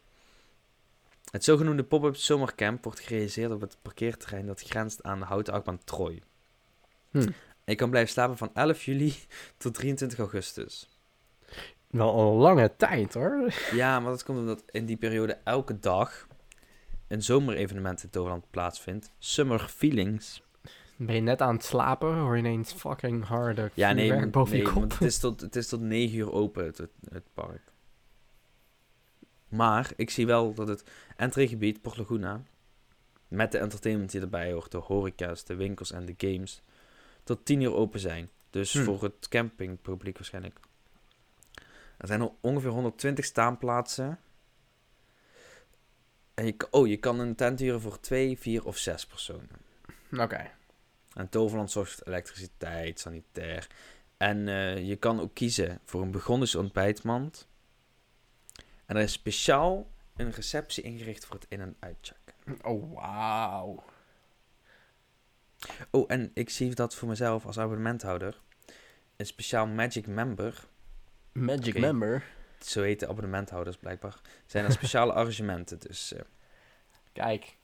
[1.30, 5.84] Het zogenoemde pop-up zomercamp wordt gerealiseerd op het parkeerterrein dat grenst aan de houten achtbaan
[5.84, 6.22] Troy.
[7.10, 7.28] Hm.
[7.64, 9.14] Ik kan blijven slapen van 11 juli
[9.56, 10.93] tot 23 augustus.
[11.94, 13.52] Wel een lange tijd hoor.
[13.72, 16.26] Ja, maar dat komt omdat in die periode elke dag
[17.08, 19.12] een zomerevenement in Toverland plaatsvindt.
[19.18, 20.42] Summer Feelings.
[20.96, 24.52] Ben je net aan het slapen, hoor je ineens fucking harde Ja, nee, want- boven
[24.56, 24.78] nee je kop.
[24.78, 27.62] want het is, tot, het is tot 9 uur open, het, het, het park.
[29.48, 30.84] Maar ik zie wel dat het
[31.16, 32.42] entreegebied Port Laguna,
[33.28, 36.62] met de entertainment die erbij hoort, de horeca's, de winkels en de games,
[37.24, 38.30] tot 10 uur open zijn.
[38.50, 38.82] Dus Hm.
[38.84, 40.58] voor het campingpubliek waarschijnlijk.
[42.04, 44.18] Er zijn ongeveer 120 staanplaatsen.
[46.34, 49.48] En je, oh, je kan een tent huren voor 2, 4 of 6 personen.
[50.18, 50.50] Oké.
[51.14, 53.68] En Toverland zorgt voor elektriciteit, sanitair.
[54.16, 57.48] En eh, je kan ook kiezen voor een begonnen ontbijtmand.
[58.86, 62.34] En er is speciaal een receptie ingericht voor het in- en uitchecken.
[62.62, 63.84] Oh, wauw.
[65.90, 68.40] Oh, en ik zie dat voor mezelf als abonnementhouder.
[69.16, 70.68] Een speciaal Magic Member,
[71.34, 72.22] Magic member.
[72.60, 75.78] zo heet de abonnementhouders blijkbaar, zijn er speciale arrangementen.
[75.78, 76.20] Dus eh,
[77.12, 77.56] Kijk.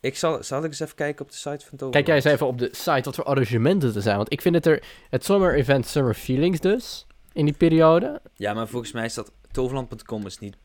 [0.00, 1.92] ik zal, zal ik eens even kijken op de site van Toverland.
[1.94, 4.16] Kijk jij eens even op de site wat voor arrangementen er zijn.
[4.16, 4.84] Want ik vind het er...
[5.10, 7.06] Het summer event Summer Feelings dus.
[7.32, 8.20] In die periode.
[8.34, 10.56] Ja, maar volgens mij is dat toverland.com is niet...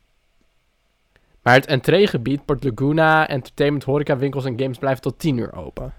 [1.42, 5.94] Maar het entreegebied, Port Laguna, entertainment, horeca, winkels en games blijven tot 10 uur open.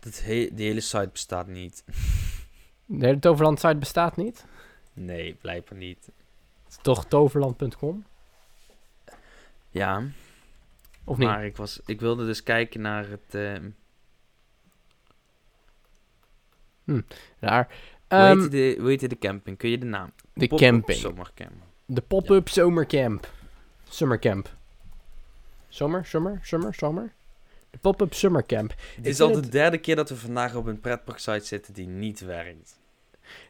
[0.00, 1.84] Dat he- die hele site bestaat niet.
[2.86, 4.44] De hele Toverland site bestaat niet.
[4.92, 6.06] Nee, blijkbaar niet.
[6.06, 6.14] Het
[6.68, 8.04] is toch toverland.com?
[9.70, 10.02] Ja,
[11.04, 11.28] Of niet?
[11.28, 13.34] Maar ik, was, ik wilde dus kijken naar het.
[13.34, 13.68] ehm
[17.38, 17.66] Raar.
[18.08, 19.56] hoe, Ehm, heet de, hoe heet de camping?
[19.58, 20.12] Kun je de naam?
[20.32, 20.98] de Pop-up camping.
[20.98, 21.52] Zomercamp.
[21.86, 23.32] De pop-up zomercamp.
[23.88, 24.56] Summercamp.
[25.68, 27.12] Zomer, zomer, zomer, zomer.
[27.70, 28.74] De pop-up summercamp.
[28.96, 32.20] Het is al de derde keer dat we vandaag op een pretparksite zitten die niet
[32.20, 32.78] werkt.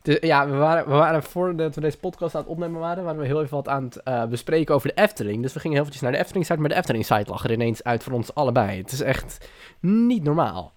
[0.02, 3.20] Dus, ja, we waren, we waren voordat we deze podcast aan het opnemen waren, waren
[3.20, 5.42] we heel even wat aan het eh, bespreken over de Efteling.
[5.42, 7.52] Dus we gingen heel eventjes naar de Efteling site, maar de Efteling site lag er
[7.52, 8.78] ineens uit voor ons allebei.
[8.80, 9.48] Het is echt
[9.80, 10.72] niet normaal.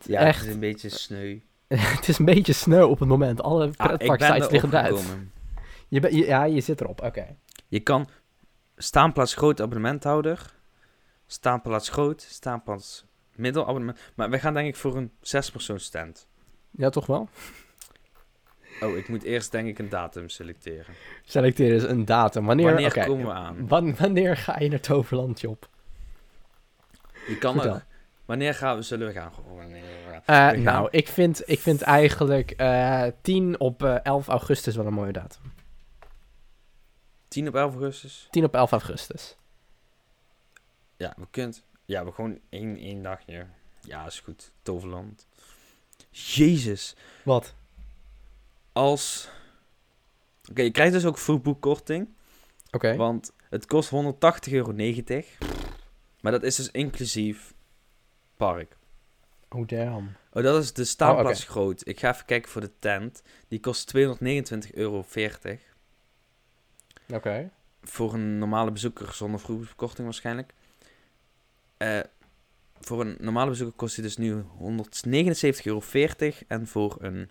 [0.00, 0.38] Ja, Echt.
[0.38, 1.38] het is een beetje sneu.
[1.96, 3.42] het is een beetje sneu op het moment.
[3.42, 5.16] Alle Ah, pretparksites ben liggen eruit.
[5.88, 7.36] Je ben- je- ja, je zit erop, oké.
[7.68, 8.08] Je kan
[8.76, 10.54] staanplaats groot abonnementhouder,
[11.26, 13.98] staanplaats groot, staanplaats middel abonnement.
[14.14, 16.27] Maar wij gaan denk ik voor een zespersoon stand.
[16.70, 17.28] Ja, toch wel?
[18.80, 20.94] Oh, ik moet eerst denk ik een datum selecteren.
[21.24, 22.46] Selecteer eens een datum.
[22.46, 23.68] Wanneer, Wanneer komen we aan?
[23.68, 25.68] Wan- wanneer ga je naar Toverland, Job?
[27.28, 27.84] Je kan er,
[28.24, 29.32] wanneer gaan we, zullen we gaan?
[29.56, 30.22] Wanneer we gaan.
[30.24, 34.76] Eh, We gaan- nou, ik vind, ik vind eigenlijk eh 10 op eh, 11 augustus
[34.76, 35.42] wel een mooie datum.
[37.28, 38.26] 10 op 11 augustus?
[38.30, 39.36] 10 op 11 augustus.
[40.96, 41.64] Ja, we kunt.
[41.84, 43.46] Ja, we gewoon één, één dagje.
[43.80, 44.52] Ja, is goed.
[44.62, 45.26] Toverland.
[46.10, 46.96] Jezus.
[47.22, 47.54] Wat?
[48.72, 49.28] Als.
[50.50, 52.08] Oké, je krijgt dus ook vroegboekkorting.
[52.70, 52.96] Oké.
[52.96, 54.72] Want het kost 180,90 euro.
[56.20, 57.54] Maar dat is dus inclusief
[58.36, 58.76] park.
[59.48, 60.16] Oh, damn.
[60.32, 61.86] Oh, dat is de staanplaats Oh, groot.
[61.86, 63.22] Ik ga even kijken voor de tent.
[63.48, 64.04] Die kost 229,40
[64.72, 65.04] euro.
[67.12, 67.50] Oké.
[67.82, 70.54] Voor een normale bezoeker zonder vroegboekkorting waarschijnlijk.
[71.76, 72.00] Eh,
[72.80, 74.46] voor een normale bezoeker kost hij dus nu 179,40
[75.64, 75.82] euro.
[76.48, 77.30] En voor een,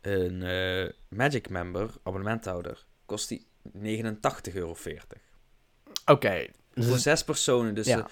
[0.00, 3.42] een eh, Magic Member, abonnementhouder, kost hij
[3.78, 4.76] 89,40 euro.
[6.06, 6.46] Oké.
[6.74, 7.74] dus Voor zes personen.
[7.74, 7.98] Dus, ja.
[7.98, 8.04] eh,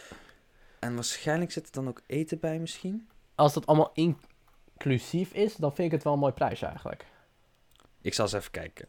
[0.79, 3.09] en waarschijnlijk zit er dan ook eten bij misschien?
[3.35, 7.07] Als dat allemaal inclusief is, dan vind ik het wel een mooi prijsje eigenlijk.
[8.01, 8.89] Ik zal eens even kijken.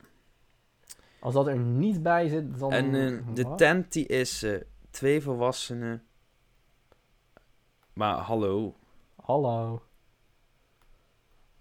[1.20, 2.72] Als dat er niet bij zit, dan...
[2.72, 4.46] En eh, de tent die is
[4.90, 6.07] twee volwassenen.
[7.98, 8.76] Maar hallo,
[9.16, 9.82] Hallo.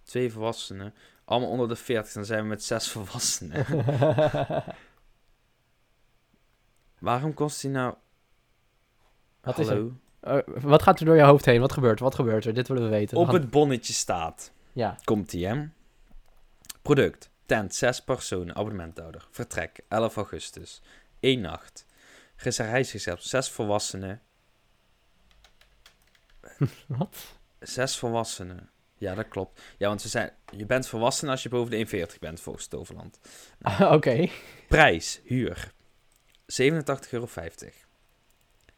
[0.02, 0.94] twee volwassenen.
[1.24, 3.66] Allemaal onder de 40, dan zijn we met zes volwassenen.
[6.98, 7.94] Waarom kost die nou...
[9.40, 9.92] Wat is hallo?
[10.20, 11.60] Eh, wat gaat er door je hoofd heen?
[11.60, 12.04] Wat gebeurt er?
[12.04, 12.54] Wat gebeurt er?
[12.54, 13.16] Dit willen we weten.
[13.16, 14.52] We Op gaan- het bonnetje staat.
[14.72, 14.98] Ja.
[15.04, 15.64] Komt ie, hè?
[16.82, 17.30] Product.
[17.46, 19.26] Tent, 6 personen, abonnementhouder.
[19.30, 20.82] Vertrek, 11 augustus.
[21.20, 21.86] 1 nacht.
[22.36, 24.20] Reservatiesrecept, 6 volwassenen.
[26.98, 27.16] Wat?
[27.60, 28.70] 6 volwassenen.
[28.98, 29.60] Ja, dat klopt.
[29.78, 33.18] Ja, want ze zijn, je bent volwassen als je boven de 1,40 bent, volgens Toverland.
[33.96, 34.28] Oké.
[34.68, 35.72] Prijs, huur.
[36.62, 37.28] 87,50 euro.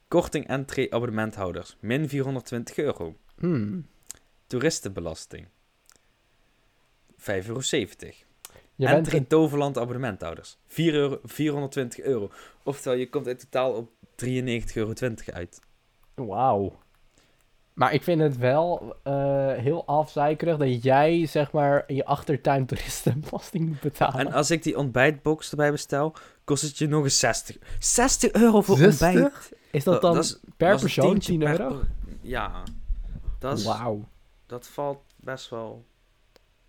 [0.07, 3.17] Korting entree abonnementhouders, min 420 euro.
[3.39, 3.87] Hmm.
[4.47, 5.47] Toeristenbelasting,
[7.17, 7.61] 5,70 euro.
[8.75, 12.31] Je Entree een- Toverland abonnementhouders, 4 euro, 420 euro.
[12.63, 14.93] Oftewel, je komt in totaal op 93,20 euro
[15.33, 15.59] uit.
[16.15, 16.79] Wauw.
[17.79, 19.13] Maar ik vind het wel eh,
[19.53, 24.19] heel afzeikerig dat jij, zeg maar, in je achtertuin toeristenbelasting moet betalen.
[24.19, 26.13] En als ik die ontbijtbox erbij bestel,
[26.43, 27.57] kost het je nog eens 60.
[27.79, 29.07] 60 euro voor 60?
[29.07, 29.51] ontbijt.
[29.71, 31.67] Is dat dan is- per dat is een persoon tientje 10 per euro?
[31.77, 31.87] per-
[32.21, 32.63] ja,
[33.39, 34.07] dat, is, Wauw.
[34.45, 35.85] dat valt best wel...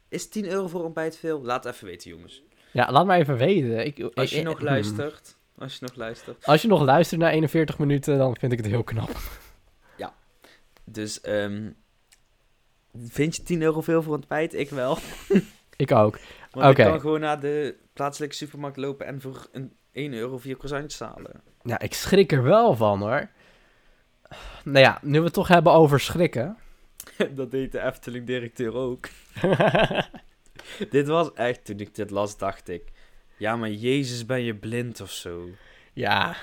[0.09, 1.43] Is 10 euro voor ontbijt veel?
[1.43, 2.43] Laat even weten, jongens.
[2.73, 3.87] Ja, laat maar even weten.
[3.87, 6.47] Ik, Als je ik- nog luistert, als je nog luistert.
[6.47, 9.11] Als je nog luistert naar 41 minuten, dan vind ik het heel knap.
[10.93, 11.71] Dus, ehm
[12.99, 14.55] vind je 10 euro veel voor ontbijt?
[14.55, 14.99] Ik wel.
[15.77, 16.19] Ik ook.
[16.51, 20.57] Want ik kan gewoon naar de plaatselijke supermarkt lopen en voor een 1 euro vier
[20.57, 21.43] croissantjes halen.
[21.63, 23.29] Ja, ik schrik er wel van hoor.
[24.65, 26.57] Nou ja, nu we het toch hebben over schrikken.
[27.35, 29.09] dat deed de Efteling-directeur ook.
[30.91, 32.83] dit was echt, toen ik dit las, dacht ik...
[33.37, 35.49] Ja, maar Jezus, ben je blind of zo?
[35.93, 36.37] ja.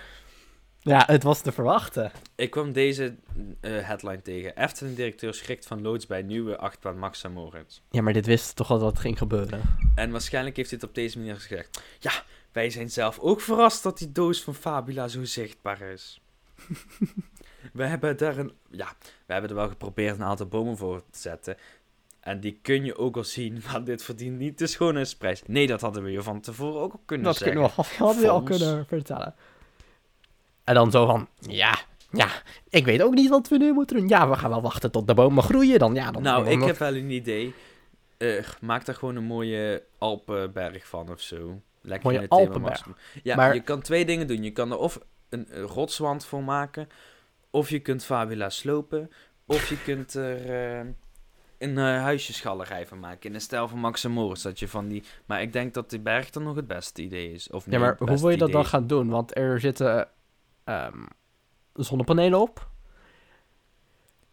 [0.87, 2.11] Ja, het was te verwachten.
[2.35, 3.15] Ik kwam deze
[3.61, 4.55] eh, headline tegen.
[4.57, 7.81] Efteling-directeur schrikt van loods bij nieuwe achtbaan Max Moritz.
[7.89, 9.61] Ja, maar dit wist toch al wat ging gebeuren.
[9.95, 11.81] En waarschijnlijk heeft hij het op deze manier gezegd.
[11.99, 12.11] Ja,
[12.51, 16.21] wij zijn zelf ook verrast dat die doos van Fabula zo zichtbaar is.
[17.73, 18.51] we hebben daar een...
[18.69, 18.87] Ja,
[19.25, 21.57] we hebben er wel geprobeerd een aantal bomen voor te zetten.
[22.19, 25.41] En die kun je ook al zien, maar dit verdient niet de schoonheidsprijs.
[25.45, 27.57] Nee, dat hadden we je van tevoren ook al kunnen Dat zeggen.
[27.57, 29.35] kunnen we, al- hadden we al kunnen vertellen.
[30.67, 31.79] En dan zo van, ja,
[32.11, 32.27] ja,
[32.69, 34.07] ik weet ook niet wat we nu moeten doen.
[34.07, 35.93] Ja, we gaan wel wachten tot de bomen groeien dan.
[35.93, 37.53] Ja, dan Nou, dan- ik heb wel een idee.
[38.17, 41.61] Eh, maak daar gewoon een mooie Alpenberg van of zo.
[41.81, 42.87] Lekker Mooie Alpenberg.
[43.23, 44.43] Ja, Maar- je kan twee dingen doen.
[44.43, 44.99] Je kan er of
[45.29, 46.87] een, rotswand voor maken,
[47.49, 49.11] of je kunt Fabula slopen,
[49.45, 50.49] of je kunt er
[50.79, 50.85] eh,
[51.57, 53.21] een huisjesgalerij van maken.
[53.27, 54.43] In de stijl van Max Moritz.
[54.43, 55.03] Dat je van die...
[55.25, 57.49] Maar ik denk dat die berg dan nog het beste idee is.
[57.49, 59.09] Of Ja, maar hoe wil je dat idee dan gaan doen?
[59.09, 60.07] Want er zitten
[60.67, 61.05] ehm,
[61.73, 62.69] zonnepanelen op.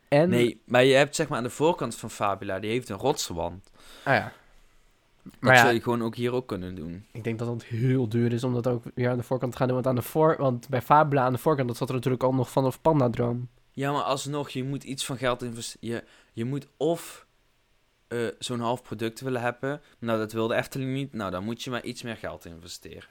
[0.09, 2.97] En, Nee, maar je hebt zeg maar aan de voorkant van Fabula, die heeft een
[2.97, 3.71] rotswand.
[4.05, 4.33] Ah ja.
[5.23, 7.07] Dat Maar ja, zou je gewoon ook hier ook kunnen doen.
[7.13, 9.59] ik denk dat het heel duur is om dat ook weer aan de voorkant te
[9.59, 9.77] gaan doen.
[9.77, 12.35] Want, aan de voor, want bij Fabula aan de voorkant, dat zat er natuurlijk al
[12.35, 13.49] nog vanaf Pandadroom.
[13.73, 15.89] Ja, maar alsnog, je moet iets van geld investeren.
[15.89, 17.27] Je, je moet of
[18.09, 19.81] eh, zo'n half product willen hebben.
[19.99, 21.13] Nou, dat wil de Efteling niet.
[21.13, 23.09] Nou, dan moet je maar iets meer geld investeren.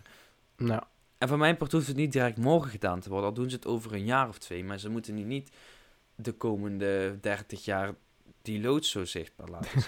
[0.58, 0.84] Nou,
[1.24, 3.28] En van mijn part hoeft het niet direct morgen gedaan te worden.
[3.28, 4.64] Al doen ze het over een jaar of twee.
[4.64, 5.52] Maar ze moeten nu niet
[6.16, 7.94] de komende 30 jaar
[8.42, 9.84] die loods zo zichtbaar laten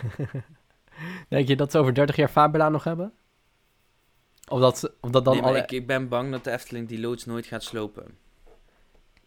[1.29, 3.13] denk je dat ze over 30 jaar Fabula nog hebben?
[4.49, 6.88] Of dat, ze- of dat dan nee, alle, ik, ik ben bang dat de Efteling
[6.88, 8.17] die loods nooit gaat slopen.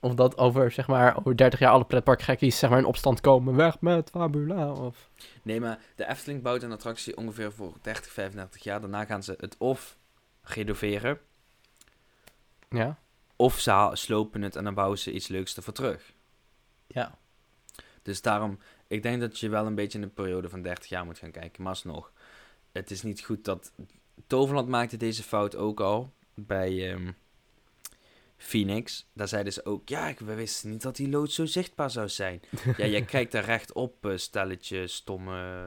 [0.01, 3.57] of dat over, zeg maar, over 30 jaar alle pretparkgekkies zeg maar in opstand komen.
[3.57, 4.73] Weg met Fabula.
[4.73, 5.11] Of...
[5.43, 8.81] Nee, maar de Efteling bouwt een attractie ongeveer voor 30, 35 jaar.
[8.81, 9.97] Daarna gaan ze het of
[10.43, 11.19] renoveren.
[12.69, 12.99] Ja.
[13.37, 16.13] Of ze haal- slopen het en dan bouwen ze iets leuks ervoor terug.
[16.87, 17.19] Ja.
[18.03, 21.05] Dus daarom, ik denk dat je wel een beetje in een periode van 30 jaar
[21.05, 21.63] moet gaan kijken.
[21.63, 22.13] Maar alsnog,
[22.73, 23.73] het is niet goed dat...
[24.27, 27.11] Toverland maakte deze fout ook al bij ehm,
[28.37, 29.07] Phoenix.
[29.13, 32.09] Daar zeiden ze ook, ja, ik- we wisten niet dat die lood zo zichtbaar zou
[32.09, 32.41] zijn.
[32.77, 35.67] ja, jij kijkt daar recht op, eh, stelletje stomme...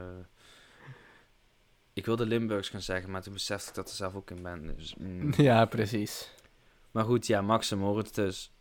[1.93, 4.75] Ik wilde Limburgs gaan zeggen, maar toen besefte ik dat er zelf ook in ben.
[4.75, 5.33] Dus, mm.
[5.37, 6.31] ja, precies.
[6.91, 8.51] Maar goed, ja, Max en Moritz dus.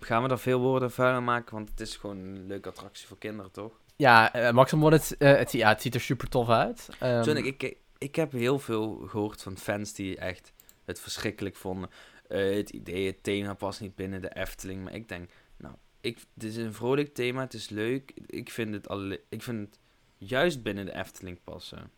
[0.00, 1.54] Gaan we daar veel woorden vuil aan maken?
[1.54, 3.80] Want het is gewoon een leuke attractie voor kinderen, toch?
[3.96, 6.88] Ja, eh, Max en Moritz, eh, het, ja, het ziet er super tof uit.
[7.00, 10.52] Ehm, Zo, en ik, ik, ik heb heel veel gehoord van fans die echt
[10.84, 11.90] het verschrikkelijk vonden.
[12.28, 14.84] Eh, het idee, het thema past niet binnen de Efteling.
[14.84, 18.12] Maar ik denk, nou, ik, dit is een vrolijk thema, het is leuk.
[18.26, 19.78] Ik vind het, alle, ik vind het
[20.16, 21.90] juist binnen de Efteling passen.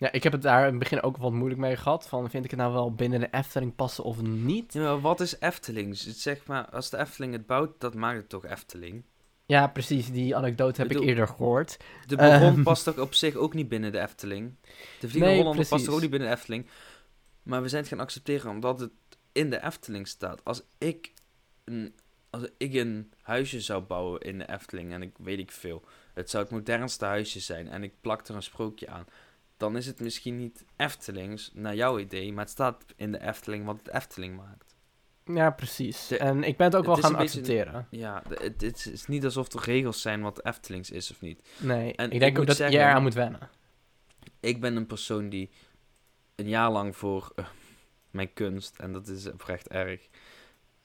[0.00, 2.08] Ja, ik heb het daar in het begin ook wat moeilijk mee gehad.
[2.08, 4.72] Van, vind ik het nou wel binnen de Efteling passen of niet?
[4.72, 5.96] Ja, maar wat is Efteling?
[5.96, 9.04] Zeg maar, als de Efteling het bouwt, dat maakt het toch Efteling?
[9.46, 10.10] Ja, precies.
[10.10, 11.76] Die anekdote heb ik eerder gehoord.
[12.06, 12.62] De Baron Ehm.
[12.70, 14.54] past toch op zich ook niet binnen de Efteling?
[14.62, 16.66] De Vliegende Nee, Hollander past toch ook niet binnen de Efteling?
[17.42, 18.92] Maar we zijn het gaan accepteren omdat het
[19.32, 20.44] in de Efteling staat.
[20.44, 21.12] Als ik
[21.64, 21.94] een,
[22.30, 25.84] als ik een huisje zou bouwen in de Efteling en ik weet ik veel,
[26.14, 29.04] het zou het modernste huisje zijn en ik plak er een sprookje aan,
[29.60, 33.64] dan is het misschien niet Eftelings naar jouw idee, maar het staat in de Efteling
[33.64, 34.74] wat het Efteling maakt.
[35.24, 36.06] Ja, precies.
[36.06, 37.86] De- en ik ben het ook wel gaan beetje- accepteren.
[37.90, 41.48] Ja, het, het is niet alsof er regels zijn wat Eftelings is of niet.
[41.58, 43.48] Nee, En ik ik denk ook moet dat zeggen- jij eraan moet wennen.
[44.40, 45.50] Ik ben een persoon die
[46.36, 47.46] een jaar lang voor eh,
[48.10, 50.08] mijn kunst, en dat is oprecht erg,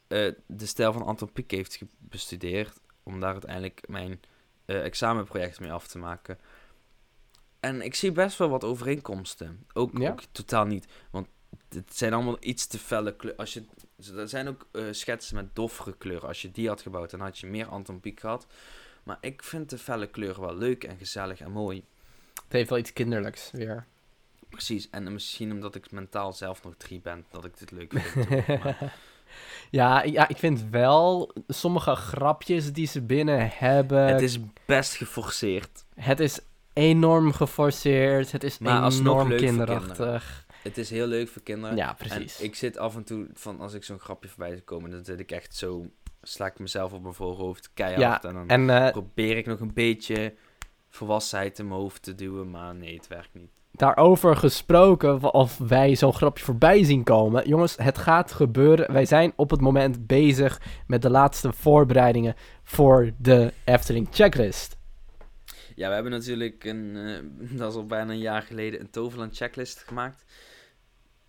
[0.08, 2.80] eh, de stijl van Anton Pieck heeft bestudeerd.
[3.04, 4.20] Om daar uiteindelijk mijn
[4.66, 6.40] eh, examenproject mee af te maken.
[7.66, 9.66] En ik zie best wel wat overeenkomsten.
[9.74, 10.09] Ook, Ja?
[10.09, 10.88] ook totaal niet.
[11.09, 11.28] Want
[11.70, 13.39] het zijn allemaal iets te felle kleuren.
[13.39, 13.63] Als je,
[14.16, 16.28] er zijn ook eh, schetsen met doffere kleuren.
[16.28, 18.47] Als je die had gebouwd, dan had je meer Anton Pieck gehad.
[19.03, 21.84] Maar ik vind de felle kleuren wel leuk en gezellig en mooi.
[22.34, 23.86] Het heeft wel iets kinderlijks weer.
[24.49, 28.47] Precies, en misschien omdat ik mentaal zelf nog drie ben, dat ik dit leuk vind.
[28.47, 28.93] Maar
[29.72, 34.05] ja, ja, ik vind wel sommige grapjes die ze binnen hebben.
[34.07, 35.86] het is best geforceerd.
[35.95, 36.39] het is
[36.76, 38.32] enorm geforceerd.
[38.32, 40.46] Het is Maar enorm leuk voor kinderachtig.
[40.64, 41.76] Het is heel leuk voor kinderen.
[41.76, 42.40] Ja, precies.
[42.40, 45.06] En ik zit af en toe, van als ik zo'n grapje voorbij zie komen, dan
[45.06, 45.86] zit ik echt zo,
[46.22, 48.02] sla ik mezelf op mijn voorhoofd keihard.
[48.24, 50.34] Ja, en dan En eh, probeer ik nog een beetje
[50.90, 53.50] volwassenheid in mijn hoofd te duwen, maar nee, het werkt niet.
[53.72, 57.48] daarover gesproken, of wij zo'n grapje voorbij zien komen.
[57.48, 58.94] Jongens, het gaat gebeuren.
[58.94, 64.78] Wij zijn op het moment bezig met de laatste voorbereidingen voor de Efteling checklist.
[65.76, 69.38] Ja, we hebben natuurlijk een, eh, dat is al bijna een jaar geleden, een Toverland
[69.38, 70.24] checklist gemaakt.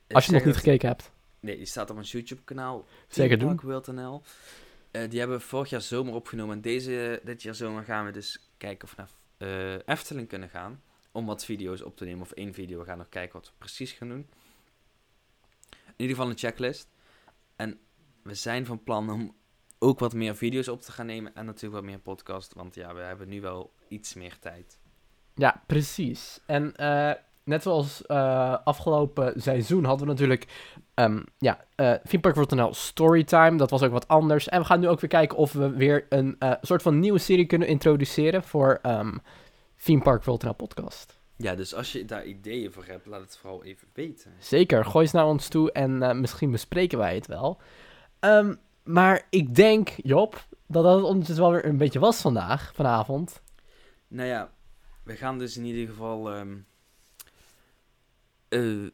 [0.09, 1.11] Als je nog niet gekeken hebt.
[1.41, 2.87] Nee, die staat op ons YouTube-kanaal.
[3.09, 3.49] Zeker doen.
[4.91, 6.57] Eh, die hebben we vorig jaar zomer opgenomen.
[6.57, 10.49] En deze, dit jaar zomer gaan we dus kijken of we naar eh, Efteling kunnen
[10.49, 10.83] gaan.
[11.13, 12.21] Om wat video's op te nemen.
[12.21, 12.79] Of één video.
[12.79, 14.27] We gaan nog kijken wat we precies gaan doen.
[15.71, 16.89] In ieder geval een checklist.
[17.57, 17.79] En
[18.23, 19.35] we zijn van plan om
[19.79, 21.35] ook wat meer video's op te gaan nemen.
[21.35, 22.55] En natuurlijk wat meer podcast.
[22.55, 24.79] Want ja, we hebben nu wel iets meer tijd.
[25.35, 26.41] Ja, precies.
[26.47, 27.13] En eh,
[27.45, 30.47] net zoals eh, afgelopen seizoen hadden we natuurlijk
[30.95, 31.65] ehm ja,
[32.05, 33.57] Themepark.nl Storytime.
[33.57, 34.49] Dat was ook wat anders.
[34.49, 37.47] En we gaan nu ook weer kijken of we weer een soort van nieuwe serie
[37.47, 39.17] kunnen introduceren voor ehm
[39.83, 41.19] Themepark.nl podcast.
[41.37, 44.33] Ja, dus als je daar ideeën voor hebt, laat het vooral even weten.
[44.39, 47.61] Zeker, gooi eens naar ons toe en misschien bespreken wij het wel.
[48.21, 48.55] Ehm,
[48.87, 53.43] maar ik denk, Job, dat dat het ondertussen wel weer een beetje was vandaag, vanavond.
[54.09, 54.51] Nou ja,
[55.03, 56.33] we gaan dus in ieder geval.
[56.33, 56.57] ehm,
[58.49, 58.87] eh,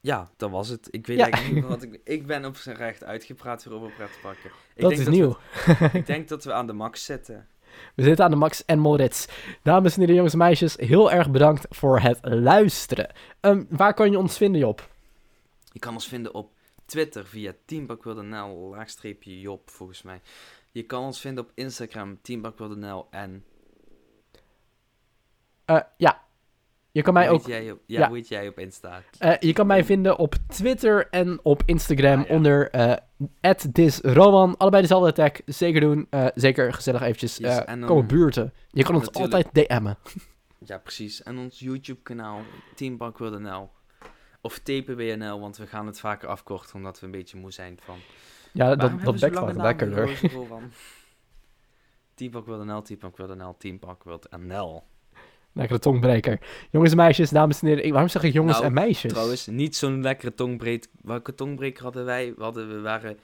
[0.00, 0.88] ja, dat was het.
[0.90, 1.22] Ik weet Ja.
[1.28, 2.00] eigenlijk niet wat ik.
[2.14, 4.50] Ik ben op zijn recht uitgepraat weer over pretparken.
[4.74, 5.36] Ik dat denk is dat nieuw.
[5.66, 7.48] We, ik denk dat we aan de max zitten.
[7.94, 9.26] We zitten aan de Max en Moritz.
[9.62, 13.10] Dames en heren, jongens en meisjes, heel erg bedankt voor het luisteren.
[13.40, 14.88] Ehm, waar kan je ons vinden, Job?
[15.72, 16.50] Je kan ons vinden op
[16.90, 20.20] Twitter via teambakwildenl laagstreepje Job volgens mij.
[20.70, 23.44] Je kan ons vinden op Instagram teambakwildenl en
[25.64, 26.24] Eh, ja,
[26.90, 27.46] je kan mij hoe ook...
[27.46, 28.06] heet jij op, ja, ja.
[28.08, 29.02] hoe heet jij op Insta?
[29.18, 32.34] eh, je kan mij vinden op Twitter en op Instagram Ah, ja.
[32.34, 32.96] onder eh
[33.72, 34.56] @thisroman.
[34.56, 35.32] Allebei dezelfde tag.
[35.46, 36.08] Zeker doen.
[36.34, 38.52] Zeker gezellig eventjes Yes, en komen buurten.
[38.68, 39.34] Je kan ons Natuurlijk.
[39.34, 39.96] altijd DM'en.
[40.64, 41.22] Ja, precies.
[41.22, 42.40] En ons YouTube kanaal
[42.74, 43.70] teambakwildenl
[44.40, 47.96] of TPWNL, want we gaan het vaker afkorten omdat we een beetje moe zijn van
[48.52, 50.06] Ja, dat, dat bekt wel namen, lekkerder.
[50.06, 50.72] Roos, Rowan?
[52.14, 54.84] Teampark WildeNL, Teampark WildeNL, Teampark WildeNL.
[55.52, 56.40] Lekkere tongbreker.
[56.70, 57.90] Jongens en meisjes, dames en heren.
[57.90, 59.12] Waarom zeg ik jongens Nou, en meisjes?
[59.12, 60.86] Trouwens, niet zo'n lekkere tongbreek.
[61.02, 62.34] Welke tongbreker hadden wij?
[62.36, 63.18] We, hadden, we waren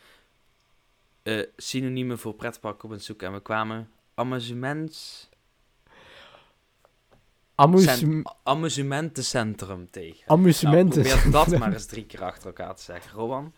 [1.23, 5.29] eh, synoniemen voor pretpark op het zoeken en we kwamen amusements...
[7.57, 10.23] Amusem cent- amusementencentrum tegen.
[10.27, 11.03] amusementen.
[11.03, 13.13] Nou, probeer dat maar eens drie keer achter elkaar te zeggen.
[13.13, 13.53] Rowan?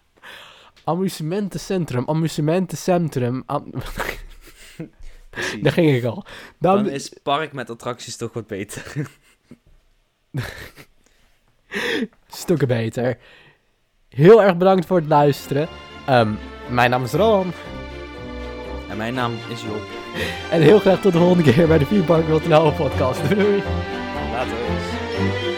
[0.85, 2.09] Amusementencentrum.
[2.09, 3.43] Amusementencentrum.
[3.47, 3.71] Am-
[5.31, 5.63] Precies.
[5.63, 6.25] Daar ging ik al.
[6.59, 9.11] Dan Dan, is park met attracties toch wat beter.
[12.29, 13.19] stukken beter.
[14.09, 15.69] Heel erg bedankt voor het luisteren.
[16.07, 16.33] Ehm,
[16.71, 17.53] mijn naam is Rowan.
[18.89, 19.98] En mijn naam is Job.
[20.51, 23.29] En heel graag tot de volgende keer bij de Vierpark.nl podcast.
[23.29, 23.63] Doei doei.
[24.33, 25.58] Later.